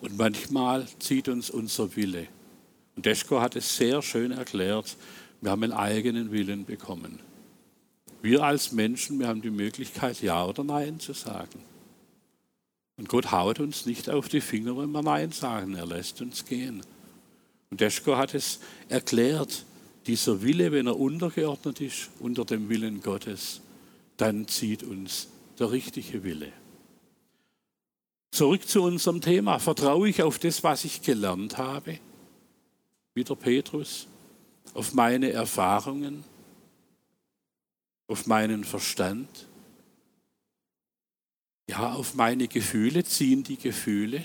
Und 0.00 0.16
manchmal 0.18 0.86
zieht 0.98 1.28
uns 1.28 1.50
unser 1.50 1.96
Wille. 1.96 2.28
Und 2.96 3.06
Deschko 3.06 3.40
hat 3.40 3.56
es 3.56 3.76
sehr 3.76 4.02
schön 4.02 4.32
erklärt. 4.32 4.96
Wir 5.40 5.50
haben 5.50 5.62
einen 5.62 5.72
eigenen 5.72 6.32
Willen 6.32 6.64
bekommen. 6.64 7.18
Wir 8.22 8.42
als 8.42 8.72
Menschen, 8.72 9.18
wir 9.18 9.28
haben 9.28 9.42
die 9.42 9.50
Möglichkeit, 9.50 10.20
Ja 10.22 10.44
oder 10.44 10.64
Nein 10.64 10.98
zu 10.98 11.12
sagen. 11.12 11.60
Und 12.96 13.08
Gott 13.08 13.30
haut 13.30 13.60
uns 13.60 13.84
nicht 13.84 14.08
auf 14.08 14.28
die 14.28 14.40
Finger, 14.40 14.76
wenn 14.78 14.90
wir 14.90 15.02
Nein 15.02 15.30
sagen. 15.32 15.74
Er 15.74 15.86
lässt 15.86 16.22
uns 16.22 16.44
gehen. 16.44 16.82
Und 17.70 17.80
Deschko 17.80 18.16
hat 18.16 18.34
es 18.34 18.60
erklärt. 18.88 19.64
Dieser 20.06 20.42
Wille, 20.42 20.72
wenn 20.72 20.86
er 20.86 20.98
untergeordnet 20.98 21.80
ist 21.80 22.10
unter 22.20 22.44
dem 22.44 22.68
Willen 22.68 23.02
Gottes, 23.02 23.60
dann 24.16 24.48
zieht 24.48 24.82
uns 24.82 25.28
der 25.58 25.72
richtige 25.72 26.22
Wille. 26.22 26.52
Zurück 28.30 28.68
zu 28.68 28.82
unserem 28.82 29.20
Thema. 29.20 29.58
Vertraue 29.58 30.08
ich 30.08 30.22
auf 30.22 30.38
das, 30.38 30.62
was 30.62 30.84
ich 30.84 31.02
gelernt 31.02 31.58
habe? 31.58 31.98
Wieder 33.14 33.34
Petrus. 33.34 34.06
Auf 34.74 34.92
meine 34.92 35.30
Erfahrungen? 35.30 36.24
auf 38.08 38.26
meinen 38.26 38.64
Verstand, 38.64 39.28
ja, 41.68 41.94
auf 41.94 42.14
meine 42.14 42.46
Gefühle 42.46 43.04
ziehen 43.04 43.42
die 43.42 43.56
Gefühle, 43.56 44.24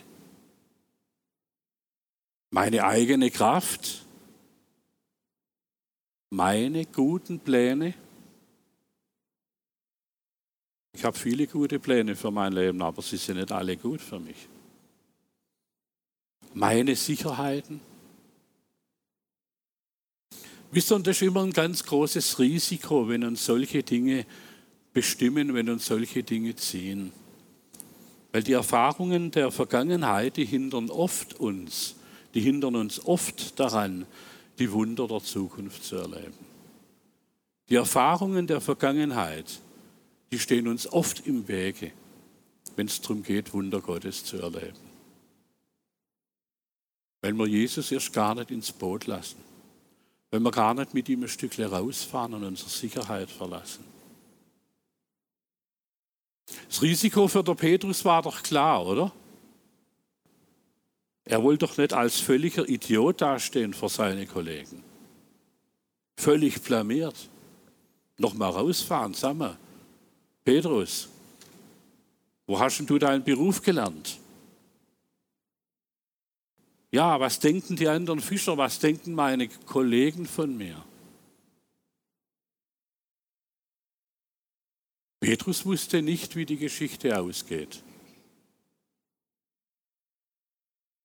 meine 2.52 2.84
eigene 2.84 3.32
Kraft, 3.32 4.06
meine 6.30 6.86
guten 6.86 7.40
Pläne. 7.40 7.94
Ich 10.94 11.04
habe 11.04 11.18
viele 11.18 11.48
gute 11.48 11.80
Pläne 11.80 12.16
für 12.16 12.32
mein 12.32 12.54
Leben, 12.54 12.82
aber 12.82 13.02
sie 13.02 13.18
sind 13.18 13.38
nicht 13.38 13.52
alle 13.52 13.78
gut 13.78 14.02
für 14.02 14.20
mich. 14.20 14.48
Meine 16.54 16.96
Sicherheiten. 16.96 17.80
Wisst 20.72 20.92
ihr, 20.92 21.00
das 21.00 21.18
ist 21.18 21.28
immer 21.28 21.44
ein 21.44 21.54
ganz 21.54 21.84
großes 21.84 22.40
Risiko, 22.40 23.08
wenn 23.08 23.24
uns 23.24 23.46
solche 23.46 23.84
Dinge 23.84 24.26
bestimmen, 24.94 25.54
wenn 25.54 25.70
uns 25.70 25.86
solche 25.86 26.24
Dinge 26.24 26.56
ziehen. 26.56 27.12
Weil 28.32 28.44
die 28.44 28.54
Erfahrungen 28.54 29.32
der 29.32 29.52
Vergangenheit, 29.52 30.38
die 30.38 30.46
hindern 30.46 30.90
oft 30.90 31.40
uns, 31.40 31.96
die 32.34 32.42
hindern 32.42 32.76
uns 32.76 33.06
oft 33.06 33.60
daran, 33.60 34.06
die 34.60 34.72
Wunder 34.72 35.08
der 35.08 35.22
Zukunft 35.22 35.84
zu 35.84 35.98
erleben. 35.98 36.34
Die 37.70 37.76
Erfahrungen 37.76 38.48
der 38.48 38.62
Vergangenheit, 38.62 39.60
die 40.32 40.40
stehen 40.40 40.68
uns 40.68 40.88
oft 40.92 41.28
im 41.28 41.48
Wege, 41.48 41.92
wenn 42.76 42.88
es 42.88 43.02
darum 43.02 43.24
geht, 43.24 43.54
Wunder 43.54 43.82
Gottes 43.82 44.24
zu 44.24 44.38
erleben. 44.38 44.92
Weil 47.22 47.34
wir 47.34 47.48
Jesus 47.48 47.92
erst 47.92 48.14
gar 48.14 48.34
nicht 48.34 48.50
ins 48.50 48.72
Boot 48.72 49.06
lassen. 49.06 49.38
Weil 50.32 50.40
wir 50.40 50.52
gar 50.52 50.74
nicht 50.74 50.94
mit 50.94 51.10
ihm 51.10 51.24
ein 51.24 51.30
Stückchen 51.30 51.66
rausfahren 51.66 52.34
und 52.34 52.44
unsere 52.44 52.70
Sicherheit 52.70 53.30
verlassen. 53.30 53.84
Das 56.68 56.82
Risiko 56.82 57.28
für 57.28 57.44
der 57.44 57.56
Petrus 57.56 58.04
war 58.06 58.22
doch 58.22 58.42
klar, 58.42 58.86
oder? 58.86 59.12
Er 61.26 61.44
wollte 61.44 61.66
doch 61.68 61.78
nicht 61.78 61.94
als 61.94 62.20
völliger 62.20 62.68
Idiot 62.68 63.22
dastehen 63.22 63.74
vor 63.74 63.90
seine 63.90 64.26
Kollegen. 64.26 64.84
Völlig 66.18 66.62
blamiert. 66.62 67.30
Nochmal 68.18 68.52
rausfahren, 68.52 69.16
mal. 69.38 69.58
Petrus, 70.44 71.10
wo 72.48 72.60
hast 72.60 72.80
denn 72.80 72.88
du 72.88 72.98
deinen 72.98 73.24
Beruf 73.24 73.62
gelernt? 73.62 74.20
Ja, 76.92 77.20
was 77.20 77.40
denken 77.40 77.76
die 77.76 77.88
anderen 77.88 78.20
Fischer, 78.20 78.58
was 78.58 78.80
denken 78.80 79.14
meine 79.14 79.48
Kollegen 79.48 80.26
von 80.26 80.58
mir? 80.58 80.84
Petrus 85.22 85.66
wusste 85.66 86.02
nicht, 86.02 86.36
wie 86.36 86.46
die 86.46 86.58
Geschichte 86.58 87.18
ausgeht. 87.18 87.84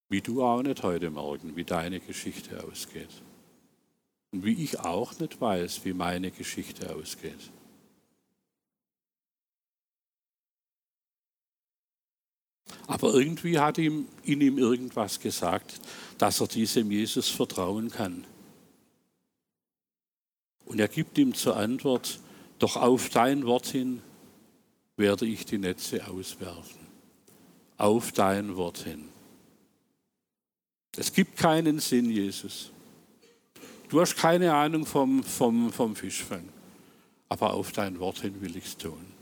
Wie 0.09 0.21
du 0.21 0.43
auch 0.43 0.63
nicht 0.63 0.81
heute 0.83 1.11
Morgen, 1.11 1.55
wie 1.55 1.63
deine 1.63 1.99
Geschichte 1.99 2.63
ausgeht. 2.63 3.21
Und 4.31 4.43
wie 4.43 4.63
ich 4.63 4.79
auch 4.79 5.17
nicht 5.19 5.39
weiß, 5.39 5.85
wie 5.85 5.93
meine 5.93 6.31
Geschichte 6.31 6.93
ausgeht. 6.93 7.51
Aber 12.87 13.13
irgendwie 13.13 13.59
hat 13.59 13.77
ihm, 13.77 14.07
in 14.23 14.39
ihm 14.39 14.57
irgendwas 14.57 15.19
gesagt, 15.19 15.81
dass 16.17 16.39
er 16.39 16.47
diesem 16.47 16.89
Jesus 16.89 17.27
vertrauen 17.27 17.91
kann. 17.91 18.23
Und 20.65 20.79
er 20.79 20.87
gibt 20.87 21.17
ihm 21.17 21.33
zur 21.33 21.57
Antwort, 21.57 22.19
doch 22.59 22.77
auf 22.77 23.09
dein 23.09 23.45
Wort 23.45 23.67
hin 23.67 24.01
werde 24.95 25.25
ich 25.25 25.45
die 25.45 25.57
Netze 25.57 26.07
auswerfen. 26.07 26.87
Auf 27.77 28.13
dein 28.13 28.55
Wort 28.55 28.79
hin. 28.79 29.09
Es 30.97 31.13
gibt 31.13 31.37
keinen 31.37 31.79
Sinn, 31.79 32.09
Jesus. 32.09 32.71
Du 33.89 34.01
hast 34.01 34.15
keine 34.15 34.53
Ahnung 34.53 34.85
vom, 34.85 35.23
vom, 35.23 35.71
vom 35.71 35.95
Fischfang, 35.95 36.49
aber 37.29 37.53
auf 37.53 37.71
dein 37.71 37.99
Wort 37.99 38.19
hin 38.19 38.41
will 38.41 38.57
ich 38.57 38.65
es 38.65 38.77
tun. 38.77 39.16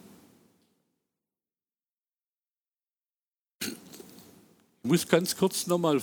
Ich 4.85 4.91
muss 4.91 5.07
ganz 5.07 5.35
kurz 5.35 5.65
nochmal 5.65 5.99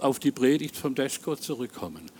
auf 0.00 0.18
die 0.18 0.32
Predigt 0.32 0.76
vom 0.76 0.96
Deschko 0.96 1.36
zurückkommen. 1.36 2.10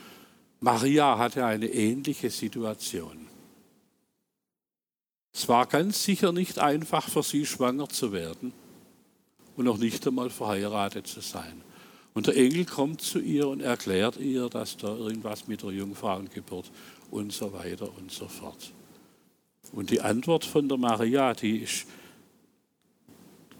Maria 0.60 1.18
hatte 1.18 1.44
eine 1.44 1.66
ähnliche 1.66 2.30
Situation. 2.30 3.26
Es 5.34 5.48
war 5.48 5.66
ganz 5.66 6.04
sicher 6.04 6.30
nicht 6.30 6.60
einfach 6.60 7.08
für 7.08 7.24
sie, 7.24 7.44
schwanger 7.44 7.88
zu 7.88 8.12
werden 8.12 8.52
und 9.56 9.64
noch 9.64 9.78
nicht 9.78 10.06
einmal 10.06 10.30
verheiratet 10.30 11.08
zu 11.08 11.18
sein. 11.18 11.60
Und 12.14 12.28
der 12.28 12.36
Engel 12.36 12.66
kommt 12.66 13.00
zu 13.00 13.18
ihr 13.18 13.48
und 13.48 13.60
erklärt 13.60 14.16
ihr, 14.18 14.48
dass 14.48 14.76
da 14.76 14.94
irgendwas 14.94 15.48
mit 15.48 15.64
der 15.64 15.70
Jungfrauengeburt 15.70 16.70
und 17.10 17.32
so 17.32 17.52
weiter 17.52 17.90
und 17.98 18.12
so 18.12 18.28
fort. 18.28 18.70
Und 19.72 19.90
die 19.90 20.02
Antwort 20.02 20.44
von 20.44 20.68
der 20.68 20.78
Maria, 20.78 21.34
die 21.34 21.64
ist 21.64 21.84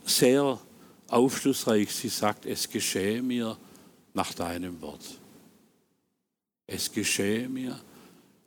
sehr 0.05 0.61
aufschlussreich. 1.09 1.93
Sie 1.93 2.09
sagt, 2.09 2.47
es 2.47 2.69
geschehe 2.69 3.23
mir 3.23 3.57
nach 4.15 4.33
deinem 4.35 4.81
Wort. 4.81 5.05
Es 6.67 6.93
geschehe 6.93 7.49
mir 7.49 7.81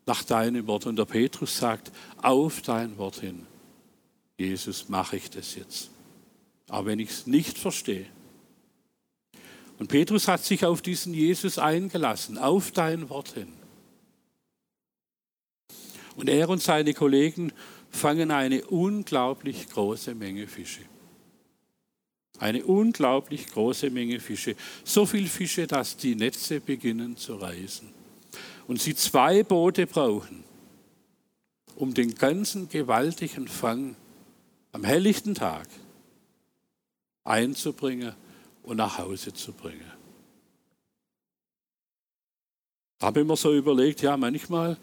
nach 0.05 0.23
deinem 0.23 0.67
Wort. 0.67 0.85
Und 0.85 0.97
der 0.97 1.05
Petrus 1.05 1.57
sagt, 1.57 1.91
auf 2.17 2.61
dein 2.61 2.97
Wort 2.97 3.17
hin, 3.21 3.45
Jesus, 4.37 4.89
mache 4.89 5.17
ich 5.17 5.29
das 5.29 5.55
jetzt. 5.55 5.89
Aber 6.67 6.87
wenn 6.87 6.99
ich 6.99 7.09
es 7.09 7.27
nicht 7.27 7.57
verstehe, 7.57 8.07
und 9.79 9.87
Petrus 9.87 10.27
hat 10.27 10.43
sich 10.43 10.65
auf 10.65 10.81
diesen 10.81 11.13
Jesus 11.13 11.57
eingelassen, 11.57 12.37
auf 12.37 12.71
dein 12.71 13.09
Wort 13.09 13.29
hin. 13.29 13.53
Und 16.17 16.27
er 16.27 16.49
und 16.49 16.61
seine 16.61 16.93
Kollegen 16.93 17.53
fangen 17.89 18.29
eine 18.29 18.65
unglaublich 18.65 19.69
große 19.69 20.13
Menge 20.15 20.47
Fische. 20.47 20.81
Eine 22.39 22.65
unglaublich 22.65 23.47
große 23.47 23.89
Menge 23.89 24.19
Fische. 24.19 24.55
So 24.83 25.05
viel 25.05 25.27
Fische, 25.27 25.67
dass 25.67 25.97
die 25.97 26.15
Netze 26.15 26.61
beginnen 26.61 27.17
zu 27.17 27.35
reißen. 27.35 27.87
Und 28.67 28.81
sie 28.81 28.95
zwei 28.95 29.43
Boote 29.43 29.85
brauchen, 29.85 30.43
um 31.75 31.93
den 31.93 32.15
ganzen 32.15 32.69
gewaltigen 32.69 33.47
Fang 33.47 33.95
am 34.71 34.83
helllichten 34.83 35.35
Tag 35.35 35.67
einzubringen 37.23 38.13
und 38.63 38.77
nach 38.77 38.97
Hause 38.97 39.33
zu 39.33 39.51
bringen. 39.51 39.91
Habe 43.01 43.21
immer 43.21 43.37
so 43.37 43.53
überlegt, 43.53 44.01
ja, 44.01 44.17
manchmal 44.17 44.77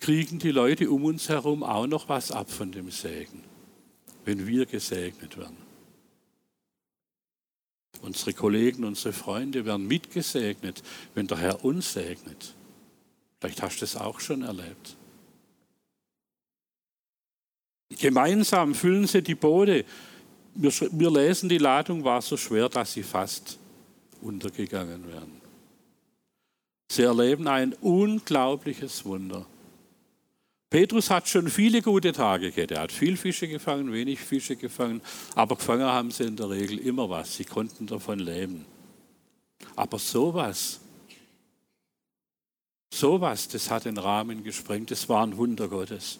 kriegen 0.00 0.38
die 0.38 0.50
Leute 0.50 0.90
um 0.90 1.04
uns 1.04 1.28
herum 1.28 1.62
auch 1.62 1.86
noch 1.86 2.08
was 2.08 2.30
ab 2.30 2.50
von 2.50 2.70
dem 2.70 2.90
Segen, 2.90 3.42
wenn 4.24 4.46
wir 4.46 4.66
gesegnet 4.66 5.36
werden. 5.36 5.65
Unsere 8.02 8.32
Kollegen, 8.32 8.84
unsere 8.84 9.12
Freunde 9.12 9.64
werden 9.64 9.86
mitgesegnet, 9.86 10.82
wenn 11.14 11.26
der 11.26 11.38
Herr 11.38 11.64
uns 11.64 11.92
segnet. 11.92 12.54
Vielleicht 13.40 13.62
hast 13.62 13.80
du 13.80 13.84
es 13.84 13.96
auch 13.96 14.20
schon 14.20 14.42
erlebt. 14.42 14.96
Gemeinsam 17.98 18.74
füllen 18.74 19.06
sie 19.06 19.22
die 19.22 19.34
Boote 19.34 19.84
wir, 20.56 20.72
wir 20.92 21.10
lesen, 21.10 21.48
die 21.48 21.58
Ladung 21.58 22.02
war 22.02 22.22
so 22.22 22.36
schwer, 22.36 22.68
dass 22.68 22.92
sie 22.92 23.02
fast 23.02 23.58
untergegangen 24.22 25.06
wären. 25.06 25.40
Sie 26.90 27.02
erleben 27.02 27.46
ein 27.46 27.74
unglaubliches 27.74 29.04
Wunder. 29.04 29.46
Petrus 30.76 31.08
hat 31.08 31.26
schon 31.26 31.48
viele 31.48 31.80
gute 31.80 32.12
Tage 32.12 32.52
gehabt. 32.52 32.70
Er 32.70 32.82
hat 32.82 32.92
viel 32.92 33.16
Fische 33.16 33.48
gefangen, 33.48 33.94
wenig 33.94 34.20
Fische 34.20 34.56
gefangen, 34.56 35.00
aber 35.34 35.56
gefangen 35.56 35.86
haben 35.86 36.10
sie 36.10 36.24
in 36.24 36.36
der 36.36 36.50
Regel 36.50 36.76
immer 36.76 37.08
was. 37.08 37.34
Sie 37.34 37.46
konnten 37.46 37.86
davon 37.86 38.18
leben. 38.18 38.66
Aber 39.74 39.98
sowas, 39.98 40.80
sowas, 42.92 43.48
das 43.48 43.70
hat 43.70 43.86
den 43.86 43.96
Rahmen 43.96 44.44
gesprengt. 44.44 44.90
Das 44.90 45.08
war 45.08 45.26
ein 45.26 45.38
Wunder 45.38 45.66
Gottes. 45.68 46.18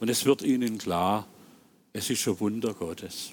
Und 0.00 0.10
es 0.10 0.24
wird 0.24 0.42
ihnen 0.42 0.76
klar, 0.76 1.28
es 1.92 2.10
ist 2.10 2.26
ein 2.26 2.40
Wunder 2.40 2.74
Gottes. 2.74 3.30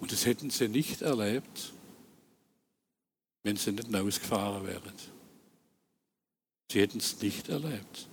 Und 0.00 0.12
das 0.12 0.26
hätten 0.26 0.50
sie 0.50 0.68
nicht 0.68 1.00
erlebt, 1.00 1.72
wenn 3.42 3.56
sie 3.56 3.72
nicht 3.72 3.94
ausgefahren 3.94 4.66
wären. 4.66 5.15
Sie 6.70 6.80
hätten 6.80 6.98
es 6.98 7.20
nicht 7.20 7.48
erlebt. 7.48 8.08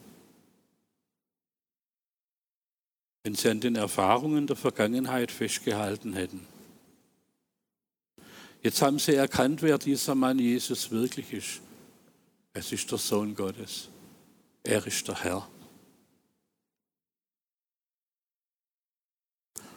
Wenn 3.23 3.35
sie 3.35 3.49
an 3.49 3.61
den 3.61 3.75
Erfahrungen 3.75 4.47
der 4.47 4.55
Vergangenheit 4.55 5.31
festgehalten 5.31 6.13
hätten. 6.13 6.45
Jetzt 8.61 8.81
haben 8.81 8.99
sie 8.99 9.15
erkannt, 9.15 9.61
wer 9.61 9.77
dieser 9.77 10.15
Mann 10.15 10.39
Jesus 10.39 10.91
wirklich 10.91 11.33
ist. 11.33 11.61
Es 12.53 12.71
ist 12.71 12.89
der 12.91 12.97
Sohn 12.97 13.35
Gottes. 13.35 13.89
Er 14.63 14.85
ist 14.85 15.07
der 15.07 15.21
Herr. 15.23 15.47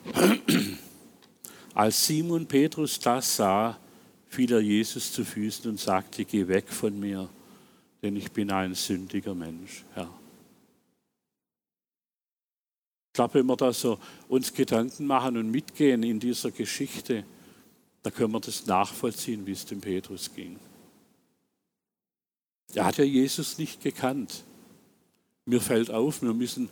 Als 1.75 2.07
Simon 2.07 2.47
Petrus 2.47 3.01
das 3.01 3.37
sah, 3.37 3.79
fiel 4.29 4.53
er 4.53 4.61
Jesus 4.61 5.12
zu 5.12 5.25
Füßen 5.25 5.71
und 5.71 5.81
sagte, 5.81 6.25
geh 6.25 6.47
weg 6.47 6.69
von 6.69 6.99
mir, 6.99 7.29
denn 8.03 8.17
ich 8.17 8.31
bin 8.33 8.51
ein 8.51 8.75
sündiger 8.75 9.35
Mensch, 9.35 9.85
Herr. 9.95 10.11
Ich 13.09 13.17
glaube, 13.17 13.35
wenn 13.35 13.47
wir 13.47 13.57
da 13.57 13.73
so 13.73 13.99
uns 14.29 14.53
Gedanken 14.53 15.07
machen 15.07 15.39
und 15.39 15.51
mitgehen 15.51 16.03
in 16.03 16.21
dieser 16.21 16.51
Geschichte, 16.51 17.25
da 18.03 18.11
können 18.11 18.33
wir 18.33 18.41
das 18.41 18.67
nachvollziehen, 18.67 19.47
wie 19.47 19.53
es 19.53 19.65
dem 19.65 19.81
Petrus 19.81 20.35
ging. 20.35 20.59
Er 22.75 22.85
hat 22.85 22.99
ja 22.99 23.05
Jesus 23.05 23.59
nicht 23.59 23.83
gekannt. 23.83 24.45
Mir 25.47 25.61
fällt 25.61 25.91
auf, 25.91 26.23
wir 26.23 26.35
müssen, 26.35 26.69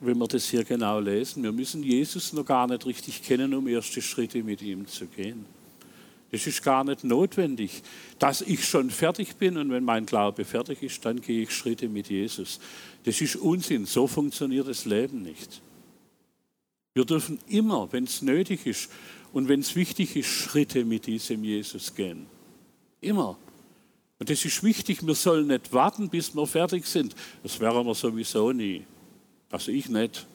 wenn 0.00 0.18
wir 0.18 0.28
das 0.28 0.48
hier 0.48 0.62
genau 0.62 1.00
lesen, 1.00 1.42
wir 1.42 1.52
müssen 1.52 1.82
Jesus 1.82 2.32
noch 2.32 2.44
gar 2.44 2.66
nicht 2.68 2.86
richtig 2.86 3.22
kennen, 3.22 3.52
um 3.52 3.66
erste 3.66 4.00
Schritte 4.00 4.42
mit 4.42 4.62
ihm 4.62 4.86
zu 4.86 5.06
gehen. 5.06 5.46
Das 6.32 6.46
ist 6.46 6.62
gar 6.62 6.84
nicht 6.84 7.02
notwendig, 7.02 7.82
dass 8.18 8.40
ich 8.40 8.64
schon 8.64 8.90
fertig 8.90 9.36
bin 9.36 9.56
und 9.56 9.70
wenn 9.70 9.84
mein 9.84 10.06
Glaube 10.06 10.44
fertig 10.44 10.82
ist, 10.82 11.04
dann 11.04 11.20
gehe 11.20 11.42
ich 11.42 11.50
Schritte 11.50 11.88
mit 11.88 12.08
Jesus. 12.08 12.60
Das 13.04 13.20
ist 13.20 13.36
Unsinn, 13.36 13.86
so 13.86 14.06
funktioniert 14.06 14.68
das 14.68 14.84
Leben 14.84 15.22
nicht. 15.22 15.60
Wir 16.94 17.04
dürfen 17.04 17.38
immer, 17.48 17.92
wenn 17.92 18.04
es 18.04 18.22
nötig 18.22 18.66
ist 18.66 18.90
und 19.32 19.48
wenn 19.48 19.60
es 19.60 19.74
wichtig 19.74 20.16
ist, 20.16 20.26
Schritte 20.26 20.84
mit 20.84 21.06
diesem 21.06 21.42
Jesus 21.42 21.94
gehen. 21.94 22.26
Immer. 23.00 23.36
Und 24.18 24.28
das 24.28 24.44
ist 24.44 24.62
wichtig, 24.62 25.04
wir 25.06 25.14
sollen 25.14 25.46
nicht 25.46 25.72
warten, 25.72 26.10
bis 26.10 26.34
wir 26.34 26.46
fertig 26.46 26.86
sind. 26.86 27.14
Das 27.42 27.58
wären 27.58 27.86
wir 27.86 27.94
sowieso 27.94 28.52
nie. 28.52 28.84
Also 29.50 29.72
ich 29.72 29.88
nicht. 29.88 30.26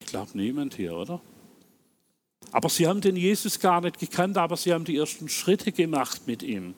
Ich 0.00 0.06
glaube 0.06 0.30
niemand 0.34 0.74
hier, 0.74 0.94
oder? 0.94 1.20
Aber 2.52 2.68
sie 2.68 2.86
haben 2.86 3.00
den 3.00 3.16
Jesus 3.16 3.60
gar 3.60 3.80
nicht 3.80 3.98
gekannt, 3.98 4.36
aber 4.36 4.56
sie 4.56 4.72
haben 4.72 4.84
die 4.84 4.96
ersten 4.96 5.28
Schritte 5.28 5.72
gemacht 5.72 6.22
mit 6.26 6.42
ihm. 6.42 6.74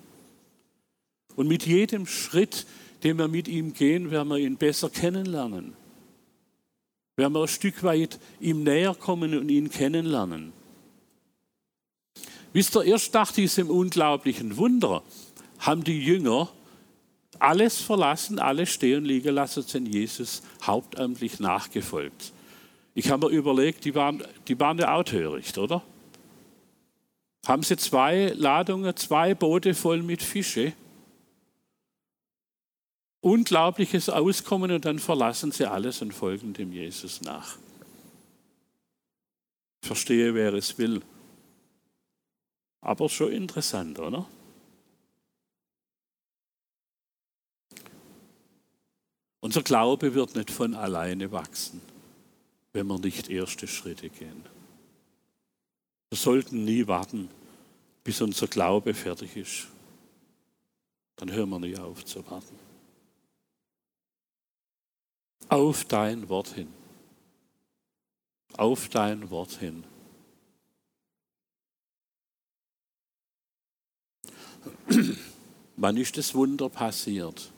Und 1.34 1.48
mit 1.48 1.66
jedem 1.66 2.06
Schritt, 2.06 2.66
den 3.04 3.18
wir 3.18 3.28
mit 3.28 3.48
ihm 3.48 3.72
gehen, 3.72 4.10
werden 4.10 4.28
wir 4.28 4.38
ihn 4.38 4.56
besser 4.56 4.90
kennenlernen. 4.90 5.74
Werden 7.16 7.32
wir 7.32 7.42
ein 7.42 7.48
Stück 7.48 7.82
weit 7.82 8.18
ihm 8.40 8.62
näher 8.62 8.94
kommen 8.94 9.38
und 9.38 9.48
ihn 9.48 9.70
kennenlernen. 9.70 10.52
Wisst 12.52 12.76
ihr, 12.76 12.84
erst 12.84 13.14
nach 13.14 13.32
diesem 13.32 13.70
unglaublichen 13.70 14.56
Wunder 14.58 15.02
haben 15.58 15.84
die 15.84 16.00
Jünger 16.00 16.50
alles 17.38 17.80
verlassen, 17.80 18.38
alles 18.38 18.70
stehen 18.70 19.04
liegen 19.04 19.34
lassen, 19.34 19.62
sind 19.62 19.86
Jesus 19.86 20.42
hauptamtlich 20.62 21.40
nachgefolgt. 21.40 22.32
Ich 22.94 23.10
habe 23.10 23.28
mir 23.28 23.32
überlegt, 23.32 23.84
die 23.84 23.94
waren, 23.94 24.22
die 24.48 24.58
waren 24.60 24.78
ja 24.78 24.94
auch 24.94 25.04
töricht, 25.04 25.56
oder? 25.58 25.82
Haben 27.46 27.62
sie 27.62 27.76
zwei 27.76 28.32
Ladungen, 28.36 28.94
zwei 28.96 29.34
Boote 29.34 29.74
voll 29.74 30.02
mit 30.02 30.22
Fische, 30.22 30.74
unglaubliches 33.20 34.08
Auskommen 34.08 34.70
und 34.70 34.84
dann 34.84 34.98
verlassen 34.98 35.52
sie 35.52 35.68
alles 35.68 36.02
und 36.02 36.12
folgen 36.12 36.52
dem 36.52 36.72
Jesus 36.72 37.22
nach. 37.22 37.56
Verstehe, 39.84 40.34
wer 40.34 40.54
es 40.54 40.78
will. 40.78 41.02
Aber 42.80 43.08
schon 43.08 43.32
interessant, 43.32 43.98
oder? 43.98 44.26
Unser 49.40 49.62
Glaube 49.62 50.14
wird 50.14 50.36
nicht 50.36 50.50
von 50.50 50.74
alleine 50.74 51.32
wachsen, 51.32 51.80
wenn 52.72 52.86
wir 52.86 52.98
nicht 52.98 53.28
erste 53.28 53.66
Schritte 53.66 54.08
gehen. 54.08 54.44
Wir 56.10 56.18
sollten 56.18 56.64
nie 56.64 56.86
warten, 56.86 57.28
bis 58.04 58.20
unser 58.20 58.46
Glaube 58.46 58.94
fertig 58.94 59.36
ist. 59.36 59.68
Dann 61.16 61.30
hören 61.32 61.50
wir 61.50 61.58
nie 61.58 61.76
auf 61.76 62.04
zu 62.04 62.28
warten. 62.30 62.58
Auf 65.48 65.84
dein 65.84 66.28
Wort 66.28 66.48
hin. 66.48 66.68
Auf 68.56 68.88
dein 68.88 69.30
Wort 69.30 69.52
hin. 69.52 69.84
Wann 75.76 75.96
ist 75.96 76.16
das 76.16 76.34
Wunder 76.34 76.68
passiert? 76.68 77.51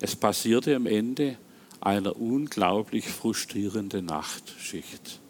Es 0.00 0.16
passierte 0.16 0.74
am 0.74 0.86
Ende 0.86 1.36
einer 1.80 2.16
unglaublich 2.16 3.06
frustrierenden 3.08 4.06
Nachtschicht. 4.06 5.20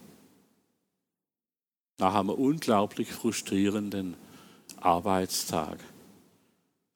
Nach 1.99 2.15
einem 2.15 2.31
unglaublich 2.31 3.11
frustrierenden 3.13 4.17
Arbeitstag 4.77 5.79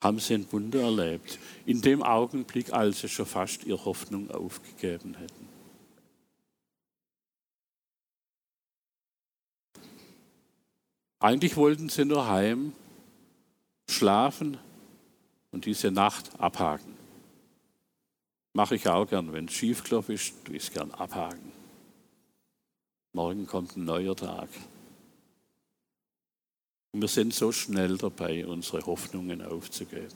haben 0.03 0.19
sie 0.19 0.35
ein 0.35 0.53
Wunder 0.53 0.83
erlebt. 0.83 1.39
In 1.67 1.81
dem 1.83 2.03
Augenblick, 2.03 2.73
als 2.73 3.01
sie 3.01 3.09
schon 3.09 3.27
fast 3.27 3.65
ihre 3.65 3.85
Hoffnung 3.85 4.31
aufgegeben 4.31 5.15
hätten. 5.15 5.49
Eigentlich 11.19 11.57
wollten 11.57 11.89
sie 11.89 12.05
nur 12.05 12.29
heim, 12.29 12.73
schlafen 13.89 14.59
und 15.53 15.65
diese 15.65 15.91
Nacht 15.91 16.39
abhaken. 16.39 16.94
Mache 18.55 18.77
ich 18.77 18.89
auch 18.89 19.07
gern. 19.07 19.33
Wenn 19.33 19.47
es 19.47 19.53
schiefgelaufen 19.53 20.15
ist, 20.15 20.33
ich 20.49 20.57
es 20.57 20.73
gern 20.73 20.93
abhaken. 20.93 21.53
Morgen 23.13 23.47
kommt 23.47 23.77
ein 23.77 23.85
neuer 23.85 24.17
Tag. 24.17 24.49
Und 26.93 27.01
wir 27.01 27.09
sind 27.09 27.35
so 27.35 27.51
schnell 27.51 27.99
dabei, 27.99 28.47
unsere 28.47 28.87
Hoffnungen 28.87 29.43
aufzugeben. 29.43 30.15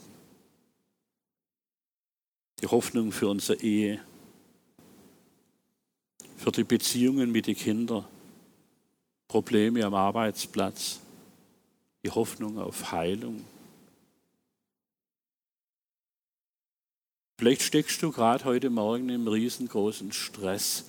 Die 2.61 2.69
Hoffnung 2.69 3.11
für 3.11 3.29
unsere 3.29 3.61
Ehe, 3.61 4.01
für 6.37 6.53
die 6.53 6.65
Beziehungen 6.65 7.33
mit 7.33 7.49
den 7.49 7.57
Kindern, 7.57 8.05
Probleme 9.27 9.85
am 9.85 9.95
Arbeitsplatz, 9.95 11.01
die 12.05 12.11
Hoffnung 12.11 12.59
auf 12.59 12.93
Heilung. 12.93 13.45
Vielleicht 17.39 17.63
steckst 17.63 18.03
du 18.03 18.11
gerade 18.11 18.45
heute 18.45 18.69
Morgen 18.69 19.09
im 19.11 19.29
riesengroßen 19.29 20.11
Stress, 20.11 20.87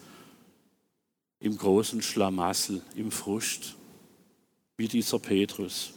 im 1.39 1.55
großen 1.55 2.01
Schlamassel, 2.01 2.81
im 2.95 3.11
Frust, 3.11 3.75
wie 4.75 4.87
dieser 4.87 5.19
Petrus. 5.19 5.93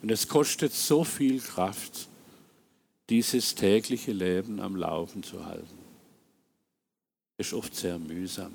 Und 0.00 0.12
es 0.12 0.28
kostet 0.28 0.72
so 0.72 1.02
viel 1.02 1.40
Kraft, 1.40 2.08
dieses 3.10 3.56
tägliche 3.56 4.12
Leben 4.12 4.60
am 4.60 4.76
Laufen 4.76 5.24
zu 5.24 5.44
halten. 5.44 5.78
Ist 7.36 7.52
oft 7.52 7.74
sehr 7.74 7.98
mühsam. 7.98 8.52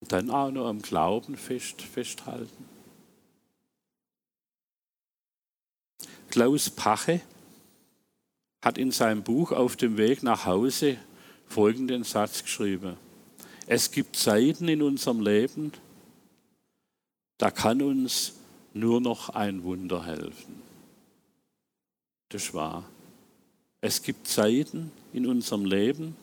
Und 0.00 0.12
dann 0.12 0.30
auch 0.30 0.50
noch 0.50 0.66
am 0.66 0.80
Glauben 0.80 1.36
fest, 1.36 1.82
festhalten. 1.82 2.64
Klaus 6.30 6.70
Pache 6.70 7.20
hat 8.64 8.78
in 8.78 8.90
seinem 8.90 9.22
Buch 9.22 9.52
Auf 9.52 9.76
dem 9.76 9.98
Weg 9.98 10.22
nach 10.22 10.46
Hause 10.46 10.96
folgenden 11.46 12.02
Satz 12.02 12.42
geschrieben. 12.42 12.96
Es 13.66 13.90
gibt 13.90 14.16
Zeiten 14.16 14.68
in 14.68 14.80
unserem 14.80 15.20
Leben, 15.20 15.70
da 17.36 17.50
kann 17.50 17.82
uns 17.82 18.32
nur 18.72 19.02
noch 19.02 19.28
ein 19.28 19.62
Wunder 19.64 20.04
helfen. 20.06 20.62
Das 22.30 22.54
wahr. 22.54 22.84
Es 23.82 24.02
gibt 24.02 24.26
Zeiten 24.26 24.90
in 25.12 25.26
unserem 25.26 25.66
Leben, 25.66 26.16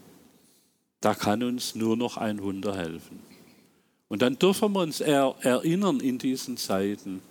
da 0.99 1.13
kann 1.13 1.43
uns 1.43 1.75
nur 1.75 1.95
noch 1.95 2.17
ein 2.17 2.41
Wunder 2.41 2.75
helfen. 2.75 3.19
Und 4.08 4.23
dann 4.23 4.39
dürfen 4.39 4.73
wir 4.73 4.82
uns 4.82 4.99
er 4.99 5.36
erinnern 5.41 5.99
in 5.99 6.17
diesen 6.17 6.58
Zeiten, 6.58 7.21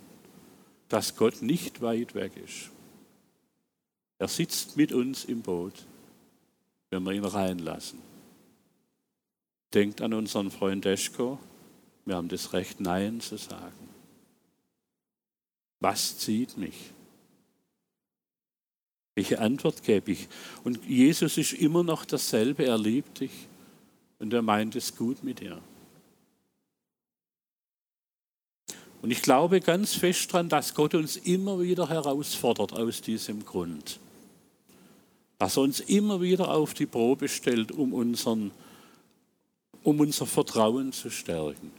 dass 0.88 1.16
Gott 1.16 1.42
nicht 1.42 1.83
weit 1.83 2.14
weg 2.14 2.33
ist. 2.37 2.70
Er 4.21 4.29
sitzt 4.29 4.77
mit 4.77 4.93
uns 4.93 5.25
im 5.25 5.41
Boot, 5.41 5.73
wenn 6.91 7.03
wir 7.05 7.13
ihn 7.13 7.25
reinlassen. 7.25 7.99
Denkt 9.73 10.03
an 10.03 10.13
unseren 10.13 10.51
Freund 10.51 10.85
Deschko, 10.85 11.39
wir 12.05 12.17
haben 12.17 12.29
das 12.29 12.53
Recht, 12.53 12.81
Nein 12.81 13.21
zu 13.21 13.39
sagen. 13.39 13.89
Was 15.81 16.19
zieht 16.19 16.59
mich? 16.59 16.93
Welche 19.15 19.39
Antwort 19.39 19.83
gebe 19.85 20.13
ich? 20.13 20.29
Und 20.65 20.85
Jesus 20.87 21.39
ist 21.39 21.55
immer 21.55 21.83
noch 21.83 22.05
dasselbe, 22.05 22.67
er 22.67 22.77
liebt 22.77 23.21
dich 23.21 23.49
und 24.19 24.35
er 24.35 24.43
meint 24.43 24.77
es 24.77 24.95
gut 24.97 25.25
mit 25.25 25.41
dir. 25.41 25.63
Und 29.01 29.13
ich 29.13 29.23
glaube 29.23 29.63
ganz 29.63 29.95
fest 29.95 30.31
daran, 30.31 30.51
dass 30.51 30.75
Gott 30.75 30.95
uns 30.95 31.17
immer 31.17 31.59
wieder 31.59 31.89
herausfordert 31.89 32.75
aus 32.75 33.01
diesem 33.01 33.47
Grund. 33.47 33.99
Dass 35.40 35.57
er 35.57 35.62
uns 35.62 35.81
immer 35.81 36.20
wieder 36.20 36.50
auf 36.50 36.74
die 36.74 36.85
Probe 36.85 37.26
stellt, 37.26 37.72
um, 37.72 37.94
unseren, 37.94 38.50
um 39.83 39.98
unser 39.98 40.26
Vertrauen 40.26 40.92
zu 40.92 41.11
stärken, 41.11 41.72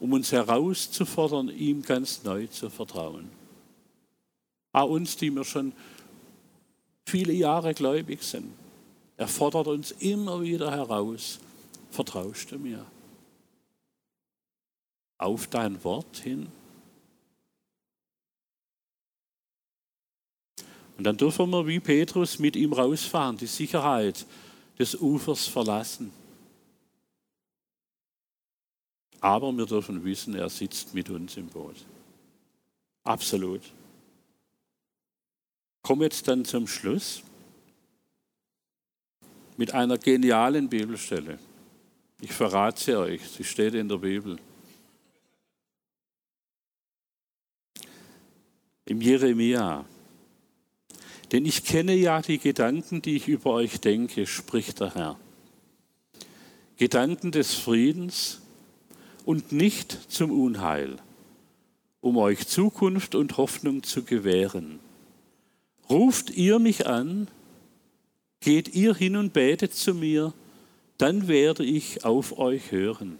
um 0.00 0.12
uns 0.12 0.32
herauszufordern, 0.32 1.48
ihm 1.48 1.80
ganz 1.80 2.22
neu 2.24 2.46
zu 2.48 2.68
vertrauen. 2.68 3.30
Auch 4.72 4.90
uns, 4.90 5.16
die 5.16 5.30
wir 5.30 5.44
schon 5.44 5.72
viele 7.06 7.32
Jahre 7.32 7.72
gläubig 7.72 8.22
sind. 8.22 8.52
Er 9.16 9.28
fordert 9.28 9.68
uns 9.68 9.92
immer 9.92 10.42
wieder 10.42 10.70
heraus, 10.70 11.40
vertraust 11.90 12.52
du 12.52 12.58
mir? 12.58 12.84
Auf 15.16 15.46
dein 15.46 15.82
Wort 15.84 16.18
hin? 16.18 16.48
Und 21.00 21.04
dann 21.04 21.16
dürfen 21.16 21.48
wir 21.48 21.66
wie 21.66 21.80
Petrus 21.80 22.38
mit 22.38 22.56
ihm 22.56 22.74
rausfahren, 22.74 23.38
die 23.38 23.46
Sicherheit 23.46 24.26
des 24.78 24.94
Ufers 25.00 25.46
verlassen. 25.46 26.12
Aber 29.18 29.50
wir 29.50 29.64
dürfen 29.64 30.04
wissen, 30.04 30.34
er 30.34 30.50
sitzt 30.50 30.92
mit 30.92 31.08
uns 31.08 31.38
im 31.38 31.46
Boot. 31.46 31.76
Absolut. 33.02 33.62
Komme 35.80 36.04
jetzt 36.04 36.28
dann 36.28 36.44
zum 36.44 36.66
Schluss 36.66 37.22
mit 39.56 39.72
einer 39.72 39.96
genialen 39.96 40.68
Bibelstelle. 40.68 41.38
Ich 42.20 42.32
verrate 42.32 42.78
sie 42.78 42.94
euch, 42.94 43.26
sie 43.26 43.44
steht 43.44 43.72
in 43.72 43.88
der 43.88 43.96
Bibel. 43.96 44.38
Im 48.84 49.00
Jeremia. 49.00 49.86
Denn 51.32 51.44
ich 51.44 51.64
kenne 51.64 51.94
ja 51.94 52.22
die 52.22 52.38
Gedanken, 52.38 53.02
die 53.02 53.16
ich 53.16 53.28
über 53.28 53.50
euch 53.52 53.80
denke, 53.80 54.26
spricht 54.26 54.80
der 54.80 54.94
Herr. 54.94 55.16
Gedanken 56.76 57.30
des 57.30 57.54
Friedens 57.54 58.40
und 59.24 59.52
nicht 59.52 59.92
zum 60.10 60.30
Unheil, 60.30 60.96
um 62.00 62.16
euch 62.16 62.48
Zukunft 62.48 63.14
und 63.14 63.36
Hoffnung 63.36 63.82
zu 63.82 64.02
gewähren. 64.02 64.80
Ruft 65.88 66.30
ihr 66.30 66.58
mich 66.58 66.86
an, 66.86 67.28
geht 68.40 68.74
ihr 68.74 68.94
hin 68.94 69.16
und 69.16 69.32
betet 69.32 69.74
zu 69.74 69.94
mir, 69.94 70.32
dann 70.98 71.28
werde 71.28 71.64
ich 71.64 72.04
auf 72.04 72.38
euch 72.38 72.72
hören. 72.72 73.18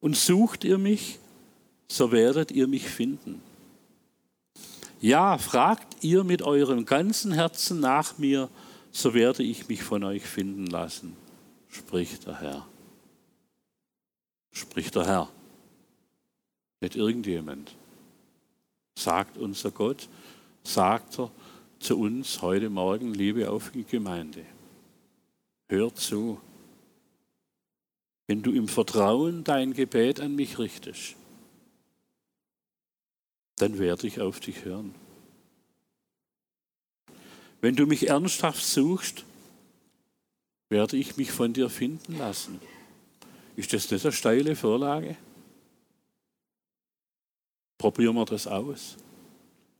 Und 0.00 0.16
sucht 0.16 0.64
ihr 0.64 0.78
mich, 0.78 1.18
so 1.88 2.12
werdet 2.12 2.50
ihr 2.50 2.68
mich 2.68 2.88
finden. 2.88 3.42
Ja, 5.00 5.36
fragt 5.38 5.91
ihr 6.02 6.24
mit 6.24 6.42
eurem 6.42 6.84
ganzen 6.84 7.32
Herzen 7.32 7.80
nach 7.80 8.18
mir, 8.18 8.48
so 8.90 9.14
werde 9.14 9.42
ich 9.42 9.68
mich 9.68 9.82
von 9.82 10.04
euch 10.04 10.22
finden 10.22 10.66
lassen, 10.66 11.16
spricht 11.68 12.26
der 12.26 12.40
Herr. 12.40 12.66
Spricht 14.50 14.94
der 14.94 15.06
Herr, 15.06 15.28
nicht 16.80 16.96
irgendjemand. 16.96 17.74
Sagt 18.98 19.38
unser 19.38 19.70
Gott, 19.70 20.08
sagt 20.62 21.18
er 21.18 21.30
zu 21.78 21.98
uns 21.98 22.42
heute 22.42 22.68
Morgen, 22.70 23.14
liebe 23.14 23.50
auf 23.50 23.70
die 23.70 23.84
Gemeinde. 23.84 24.44
Hör 25.68 25.94
zu. 25.94 26.40
Wenn 28.26 28.42
du 28.42 28.52
im 28.52 28.68
Vertrauen 28.68 29.42
dein 29.42 29.72
Gebet 29.72 30.20
an 30.20 30.36
mich 30.36 30.58
richtest, 30.58 31.16
dann 33.56 33.78
werde 33.78 34.06
ich 34.06 34.20
auf 34.20 34.38
dich 34.38 34.64
hören. 34.64 34.94
Wenn 37.62 37.76
du 37.76 37.86
mich 37.86 38.08
ernsthaft 38.08 38.64
suchst, 38.64 39.24
werde 40.68 40.96
ich 40.96 41.16
mich 41.16 41.30
von 41.30 41.52
dir 41.52 41.70
finden 41.70 42.18
lassen. 42.18 42.60
Ist 43.54 43.72
das 43.72 43.88
nicht 43.90 44.04
eine 44.04 44.12
steile 44.12 44.56
Vorlage? 44.56 45.16
Probieren 47.78 48.16
wir 48.16 48.24
das 48.24 48.48
aus. 48.48 48.96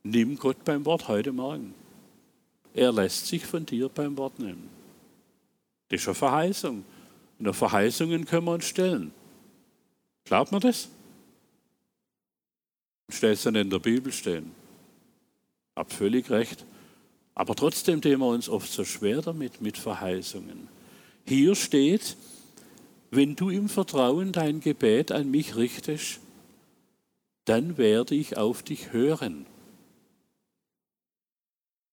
Nimm 0.01 0.37
Gott 0.37 0.63
beim 0.63 0.85
Wort 0.85 1.09
heute 1.09 1.33
Morgen. 1.33 1.75
Er 2.73 2.93
lässt 2.93 3.27
sich 3.27 3.45
von 3.45 3.65
dir 3.65 3.89
beim 3.89 4.17
Wort 4.17 4.39
nehmen. 4.39 4.69
Das 5.89 6.01
ist 6.01 6.07
eine 6.07 6.15
Verheißung. 6.15 6.85
Und 7.37 7.47
auf 7.49 7.57
Verheißungen 7.57 8.23
können 8.23 8.45
wir 8.45 8.53
uns 8.53 8.65
stellen. 8.65 9.11
Glaubt 10.23 10.53
man 10.53 10.61
das? 10.61 10.87
Stellt 13.09 13.37
es 13.37 13.43
dann 13.43 13.55
in 13.55 13.69
der 13.69 13.79
Bibel 13.79 14.13
stehen. 14.13 14.53
Hab 15.75 15.91
völlig 15.91 16.29
recht. 16.29 16.65
Aber 17.35 17.55
trotzdem 17.55 18.01
tun 18.01 18.19
wir 18.19 18.27
uns 18.27 18.49
oft 18.49 18.71
so 18.71 18.85
schwer 18.85 19.21
damit, 19.21 19.61
mit 19.61 19.77
Verheißungen. 19.77 20.67
Hier 21.25 21.55
steht, 21.55 22.15
wenn 23.11 23.35
du 23.35 23.49
im 23.49 23.69
Vertrauen 23.69 24.31
dein 24.31 24.59
Gebet 24.59 25.11
an 25.11 25.31
mich 25.31 25.55
richtest, 25.55 26.19
dann 27.45 27.77
werde 27.77 28.15
ich 28.15 28.37
auf 28.37 28.63
dich 28.63 28.93
hören. 28.93 29.45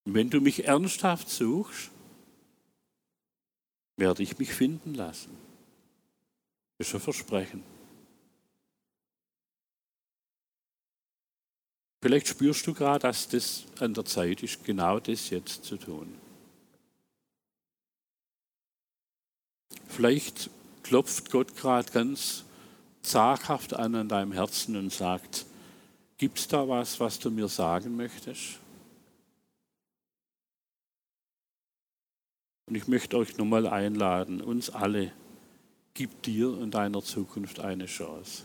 Wenn 0.05 0.31
du 0.31 0.41
mich 0.41 0.67
ernsthaft 0.67 1.29
suchst, 1.29 1.91
werde 3.97 4.23
ich 4.23 4.39
mich 4.39 4.53
finden 4.53 4.95
lassen. 4.95 5.31
Das 6.79 6.89
ist 6.89 6.95
ein 6.95 7.01
Versprechen. 7.01 7.63
Vielleicht 12.03 12.29
spürst 12.29 12.67
du 12.67 12.73
gerade, 12.73 13.01
dass 13.01 13.29
das 13.29 13.65
an 13.79 13.93
der 13.93 14.07
Zeit 14.07 14.43
ist, 14.43 14.65
genau 14.65 15.01
das 15.01 15.31
jetzt 15.31 15.65
zu 15.65 15.77
tun. 15.77 16.15
Vielleicht 19.87 20.49
klopft 20.83 21.31
Gott 21.31 21.57
gerade 21.57 21.91
ganz 21.93 22.45
zaghaft 23.03 23.75
an 23.75 23.95
an 23.95 24.09
deinem 24.09 24.33
Herzen 24.33 24.77
und 24.77 24.93
sagt, 24.93 25.45
gibt 26.17 26.39
es 26.39 26.49
da 26.49 26.69
was, 26.69 27.01
was 27.01 27.19
du 27.19 27.31
mir 27.31 27.49
sagen 27.49 27.97
möchtest? 27.97 28.59
Und 32.67 32.77
ich 32.77 32.87
möchte 32.87 33.17
euch 33.17 33.37
nochmal 33.37 33.67
einladen, 33.67 34.41
uns 34.41 34.71
alle, 34.71 35.13
gib 35.93 36.23
dir 36.23 36.51
und 36.51 36.71
deiner 36.71 37.03
Zukunft 37.03 37.59
eine 37.59 37.87
Chance. 37.87 38.45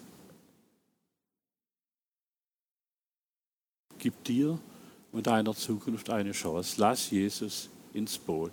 Gib 4.06 4.24
dir 4.24 4.60
und 5.12 5.26
deiner 5.26 5.56
Zukunft 5.56 6.12
eine 6.12 6.32
Chance. 6.32 6.76
Lass 6.80 7.10
Jesus 7.10 7.72
ins 7.92 8.20
Boot. 8.20 8.52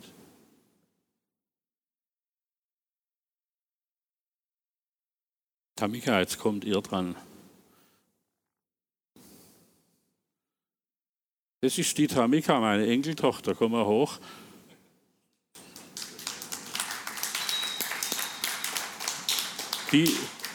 Tamika, 5.75 6.19
jetzt 6.19 6.39
kommt 6.39 6.63
ihr 6.63 6.81
dran. 6.81 7.15
Das 11.61 11.77
ist 11.77 11.95
die 11.99 12.07
Tamika, 12.07 12.59
meine 12.59 12.87
Enkeltochter. 12.87 13.53
Komm 13.53 13.73
mal 13.73 13.85
hoch. 13.85 14.17
die, 19.91 20.11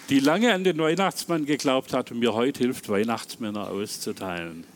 die 0.08 0.18
lange 0.18 0.52
an 0.52 0.64
den 0.64 0.78
Weihnachtsmann 0.78 1.46
geglaubt 1.46 1.92
hat 1.92 2.10
und 2.10 2.18
mir 2.18 2.34
heute 2.34 2.58
hilft, 2.58 2.88
Weihnachtsmänner 2.88 3.70
auszuteilen. 3.70 4.66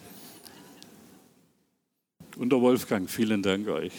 Und 2.36 2.50
der 2.50 2.60
Wolfgang, 2.60 3.08
vielen 3.08 3.42
Dank 3.42 3.68
euch. 3.68 3.92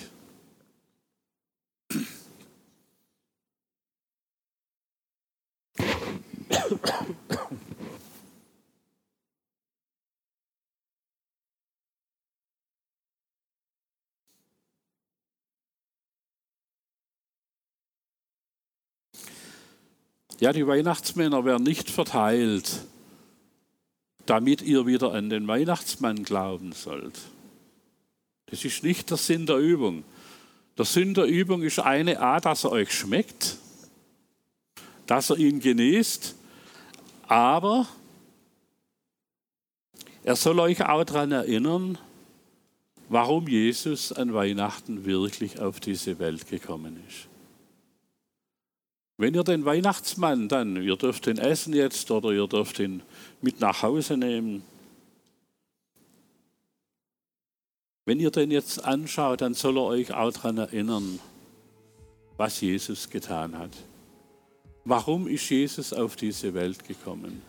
Ja, 20.40 20.52
die 20.52 20.68
Weihnachtsmänner 20.68 21.46
werden 21.46 21.64
nicht 21.64 21.90
verteilt, 21.90 22.82
damit 24.26 24.62
ihr 24.62 24.86
wieder 24.86 25.14
an 25.14 25.30
den 25.30 25.48
Weihnachtsmann 25.48 26.24
glauben 26.24 26.74
sollt. 26.74 27.18
Das 28.54 28.64
ist 28.64 28.84
nicht 28.84 29.10
der 29.10 29.18
Sinn 29.18 29.48
der 29.48 29.58
Übung. 29.58 30.04
Der 30.78 30.86
Sinn 30.86 31.16
der 31.16 31.26
Übung 31.26 31.64
ist 31.64 31.80
eine 31.80 32.20
A, 32.20 32.40
dass 32.40 32.66
er 32.66 32.72
euch 32.74 32.92
schmeckt, 32.92 33.58
dass 35.08 35.32
er 35.32 35.38
ihn 35.38 35.60
genießt, 35.60 36.36
aber 37.24 37.88
er 40.24 40.36
soll 40.36 40.60
euch 40.60 40.86
auch 40.86 41.04
daran 41.04 41.32
erinnern, 41.32 41.98
warum 43.10 43.48
Jesus 43.48 44.12
an 44.12 44.36
Weihnachten 44.36 45.04
wirklich 45.04 45.60
auf 45.60 45.80
diese 45.80 46.20
Welt 46.20 46.48
gekommen 46.48 47.04
ist. 47.10 47.28
Wenn 49.18 49.34
ihr 49.34 49.44
den 49.44 49.66
Weihnachtsmann 49.66 50.48
dann, 50.48 50.76
ihr 50.76 50.96
dürft 50.96 51.26
ihn 51.26 51.40
essen 51.40 51.74
jetzt 51.74 52.12
oder 52.12 52.30
ihr 52.30 52.46
dürft 52.46 52.78
ihn 52.78 53.02
mit 53.42 53.62
nach 53.62 53.82
Hause 53.82 54.16
nehmen, 54.16 54.62
wenn 58.06 58.20
ihr 58.20 58.32
den 58.32 58.52
jetzt 58.52 58.84
anschaut, 58.84 59.42
dann 59.42 59.54
soll 59.54 59.78
er 59.78 59.84
euch 59.84 60.14
auch 60.14 60.32
daran 60.32 60.58
erinnern, 60.58 61.20
was 62.38 62.60
Jesus 62.62 63.10
getan 63.10 63.58
hat. 63.58 63.72
Warum 64.86 65.28
ist 65.28 65.50
Jesus 65.50 65.94
auf 65.94 66.16
diese 66.18 66.54
Welt 66.54 66.86
gekommen? 66.86 67.42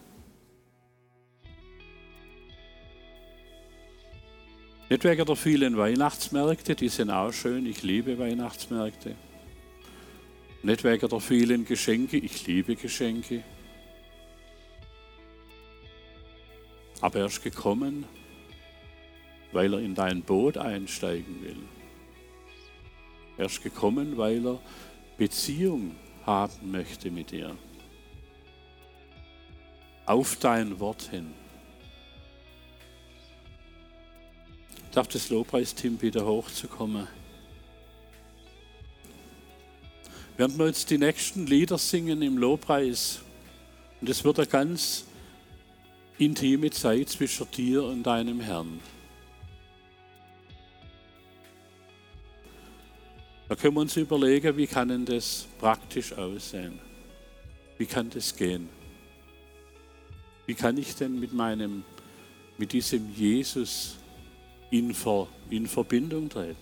Nicht 4.88 5.02
wegen 5.02 5.24
der 5.24 5.34
vielen 5.34 5.76
Weihnachtsmärkte, 5.76 6.76
die 6.76 6.88
sind 6.88 7.10
auch 7.10 7.32
schön, 7.32 7.66
ich 7.66 7.82
liebe 7.82 8.18
Weihnachtsmärkte. 8.18 9.16
Nicht 10.62 10.84
wegen 10.84 11.08
der 11.08 11.20
vielen 11.20 11.64
Geschenke, 11.64 12.18
ich 12.18 12.46
liebe 12.46 12.76
Geschenke. 12.76 13.42
Aber 17.00 17.18
er 17.18 17.26
ist 17.26 17.42
gekommen, 17.42 18.04
weil 19.54 19.72
er 19.72 19.80
in 19.80 19.94
dein 19.94 20.22
Boot 20.22 20.58
einsteigen 20.58 21.42
will. 21.42 21.62
Er 23.38 23.46
ist 23.46 23.62
gekommen, 23.62 24.16
weil 24.16 24.46
er 24.46 24.60
Beziehung 25.16 25.94
haben 26.26 26.70
möchte 26.70 27.10
mit 27.10 27.30
dir. 27.30 27.56
Auf 30.06 30.36
dein 30.36 30.78
Wort 30.80 31.02
hin. 31.10 31.32
darf 34.94 35.08
das 35.08 35.28
Lobpreisteam 35.28 36.00
wieder 36.00 36.24
hochzukommen. 36.24 37.08
Während 40.36 40.58
wir 40.58 40.66
jetzt 40.66 40.90
die 40.90 40.98
nächsten 40.98 41.46
Lieder 41.46 41.78
singen 41.78 42.22
im 42.22 42.38
Lobpreis, 42.38 43.20
und 44.00 44.08
es 44.08 44.24
wird 44.24 44.38
eine 44.38 44.46
ganz 44.46 45.04
intime 46.18 46.70
Zeit 46.70 47.08
zwischen 47.08 47.50
dir 47.50 47.84
und 47.84 48.04
deinem 48.04 48.40
Herrn. 48.40 48.80
Da 53.54 53.60
können 53.60 53.74
wir 53.76 53.82
uns 53.82 53.96
überlegen, 53.96 54.56
wie 54.56 54.66
kann 54.66 54.88
denn 54.88 55.04
das 55.04 55.46
praktisch 55.60 56.12
aussehen? 56.12 56.80
Wie 57.78 57.86
kann 57.86 58.10
das 58.10 58.34
gehen? 58.34 58.68
Wie 60.44 60.54
kann 60.54 60.76
ich 60.76 60.96
denn 60.96 61.20
mit 61.20 61.32
meinem, 61.32 61.84
mit 62.58 62.72
diesem 62.72 63.14
Jesus 63.14 63.94
in, 64.72 64.92
Ver, 64.92 65.28
in 65.50 65.68
Verbindung 65.68 66.28
treten. 66.28 66.56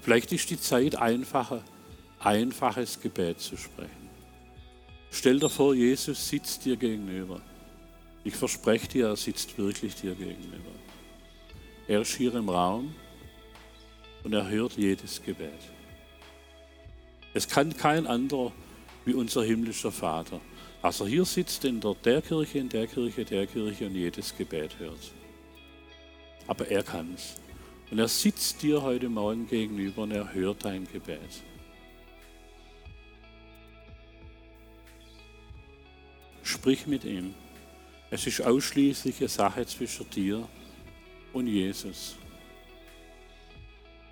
Vielleicht 0.00 0.32
ist 0.32 0.48
die 0.48 0.58
Zeit 0.58 0.96
einfacher, 0.96 1.62
einfaches 2.18 2.98
Gebet 2.98 3.40
zu 3.40 3.58
sprechen. 3.58 4.08
Stell 5.10 5.38
dir 5.38 5.50
vor, 5.50 5.74
Jesus 5.74 6.30
sitzt 6.30 6.64
dir 6.64 6.76
gegenüber. 6.76 7.42
Ich 8.24 8.36
verspreche 8.36 8.88
dir, 8.88 9.08
er 9.08 9.16
sitzt 9.16 9.58
wirklich 9.58 9.96
dir 9.96 10.14
gegenüber. 10.14 10.70
Er 11.86 12.00
ist 12.00 12.16
hier 12.16 12.34
im 12.36 12.48
Raum 12.48 12.94
und 14.24 14.32
er 14.32 14.48
hört 14.48 14.76
jedes 14.76 15.22
Gebet. 15.22 15.60
Es 17.32 17.48
kann 17.48 17.76
kein 17.76 18.06
anderer 18.06 18.52
wie 19.04 19.14
unser 19.14 19.44
himmlischer 19.44 19.92
Vater. 19.92 20.40
Also 20.82 21.06
hier 21.06 21.24
sitzt 21.24 21.64
in 21.64 21.80
der, 21.80 21.94
der 21.94 22.22
Kirche, 22.22 22.58
in 22.58 22.68
der 22.68 22.86
Kirche, 22.86 23.24
der 23.24 23.46
Kirche 23.46 23.86
und 23.86 23.94
jedes 23.94 24.36
Gebet 24.36 24.78
hört. 24.78 25.12
Aber 26.46 26.66
er 26.68 26.82
kann 26.82 27.14
es. 27.14 27.36
Und 27.90 27.98
er 27.98 28.08
sitzt 28.08 28.62
dir 28.62 28.82
heute 28.82 29.08
Morgen 29.08 29.46
gegenüber 29.46 30.02
und 30.02 30.12
er 30.12 30.32
hört 30.32 30.64
dein 30.64 30.86
Gebet. 30.90 31.42
Sprich 36.42 36.86
mit 36.86 37.04
ihm. 37.04 37.34
Es 38.10 38.26
ist 38.26 38.40
ausschließlich 38.40 39.16
Sache 39.30 39.66
zwischen 39.66 40.08
dir 40.10 40.48
und 41.32 41.46
Jesus. 41.46 42.16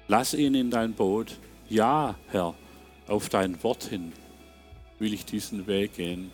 Lass 0.08 0.32
ihn 0.32 0.54
in 0.54 0.70
dein 0.70 0.94
Boot. 0.94 1.38
Ja, 1.68 2.16
Herr, 2.28 2.54
auf 3.06 3.28
dein 3.28 3.62
Wort 3.62 3.84
hin 3.84 4.12
will 4.98 5.12
ich 5.12 5.24
diesen 5.24 5.66
Weg 5.66 5.94
gehen. 5.94 6.30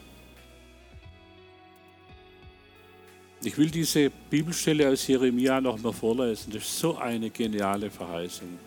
Ich 3.42 3.58
will 3.58 3.70
diese 3.70 4.10
Bibelstelle 4.30 4.88
aus 4.88 5.06
Jeremia 5.06 5.60
nochmal 5.60 5.92
vorlesen. 5.92 6.52
Das 6.52 6.62
ist 6.62 6.78
so 6.78 6.96
eine 6.96 7.28
geniale 7.28 7.90
Verheißung. 7.90 8.58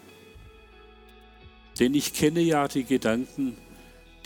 Denn 1.79 1.95
ich 1.95 2.13
kenne 2.13 2.41
ja 2.41 2.67
die 2.67 2.83
Gedanken, 2.83 3.57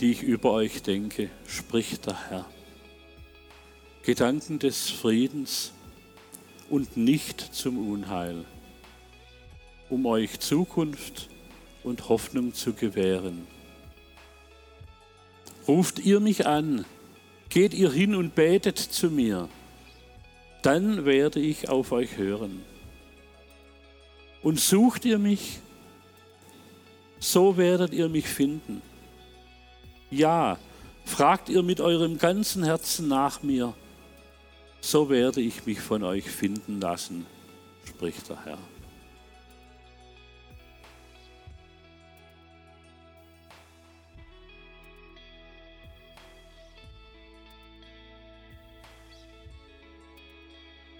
die 0.00 0.10
ich 0.10 0.22
über 0.22 0.52
euch 0.52 0.82
denke, 0.82 1.30
spricht 1.46 2.06
der 2.06 2.28
Herr. 2.28 2.46
Gedanken 4.02 4.58
des 4.58 4.90
Friedens 4.90 5.72
und 6.68 6.96
nicht 6.96 7.40
zum 7.40 7.88
Unheil, 7.88 8.44
um 9.92 10.06
euch 10.06 10.40
Zukunft 10.40 11.28
und 11.84 12.08
Hoffnung 12.08 12.54
zu 12.54 12.72
gewähren. 12.72 13.46
Ruft 15.68 16.00
ihr 16.00 16.18
mich 16.18 16.46
an, 16.46 16.84
geht 17.48 17.74
ihr 17.74 17.92
hin 17.92 18.16
und 18.16 18.34
betet 18.34 18.78
zu 18.78 19.10
mir 19.10 19.48
dann 20.62 21.04
werde 21.04 21.40
ich 21.40 21.68
auf 21.68 21.92
euch 21.92 22.16
hören. 22.16 22.62
Und 24.42 24.58
sucht 24.58 25.04
ihr 25.04 25.18
mich, 25.18 25.58
so 27.18 27.56
werdet 27.56 27.92
ihr 27.92 28.08
mich 28.08 28.26
finden. 28.26 28.80
Ja, 30.10 30.58
fragt 31.04 31.48
ihr 31.48 31.62
mit 31.62 31.80
eurem 31.80 32.18
ganzen 32.18 32.64
Herzen 32.64 33.08
nach 33.08 33.42
mir, 33.42 33.74
so 34.80 35.10
werde 35.10 35.40
ich 35.40 35.66
mich 35.66 35.80
von 35.80 36.02
euch 36.02 36.28
finden 36.28 36.80
lassen, 36.80 37.26
spricht 37.84 38.28
der 38.28 38.44
Herr. 38.44 38.58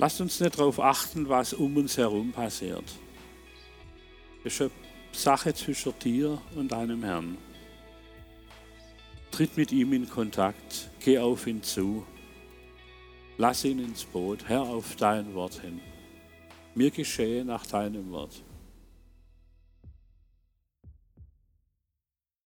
Lasst 0.03 0.21
uns 0.21 0.41
nicht 0.41 0.59
darauf 0.59 0.81
achten, 0.81 1.29
was 1.29 1.53
um 1.55 1.77
uns 1.77 1.97
herum 1.97 2.33
passiert. 2.33 2.83
Das 4.43 4.55
ist 4.55 4.63
eine 4.63 4.71
Sache 5.13 5.55
zwischen 5.55 5.97
dir 6.01 6.43
und 6.57 6.73
deinem 6.73 7.05
Herrn. 7.05 7.39
Tritt 9.31 9.57
mit 9.57 9.71
ihm 9.71 9.93
in 9.93 10.11
Kontakt, 10.11 10.91
geh 10.99 11.21
auf 11.21 11.47
ihn 11.47 11.63
zu, 11.63 12.05
lass 13.39 13.65
ihn 13.65 13.79
ins 13.79 14.03
Boot, 14.03 14.41
Herr, 14.49 14.63
auf 14.63 14.97
dein 14.97 15.35
Wort 15.35 15.61
hin. 15.61 15.81
Mir 16.75 16.91
geschehe 16.91 17.45
nach 17.45 17.65
deinem 17.65 18.11
Wort. 18.11 18.43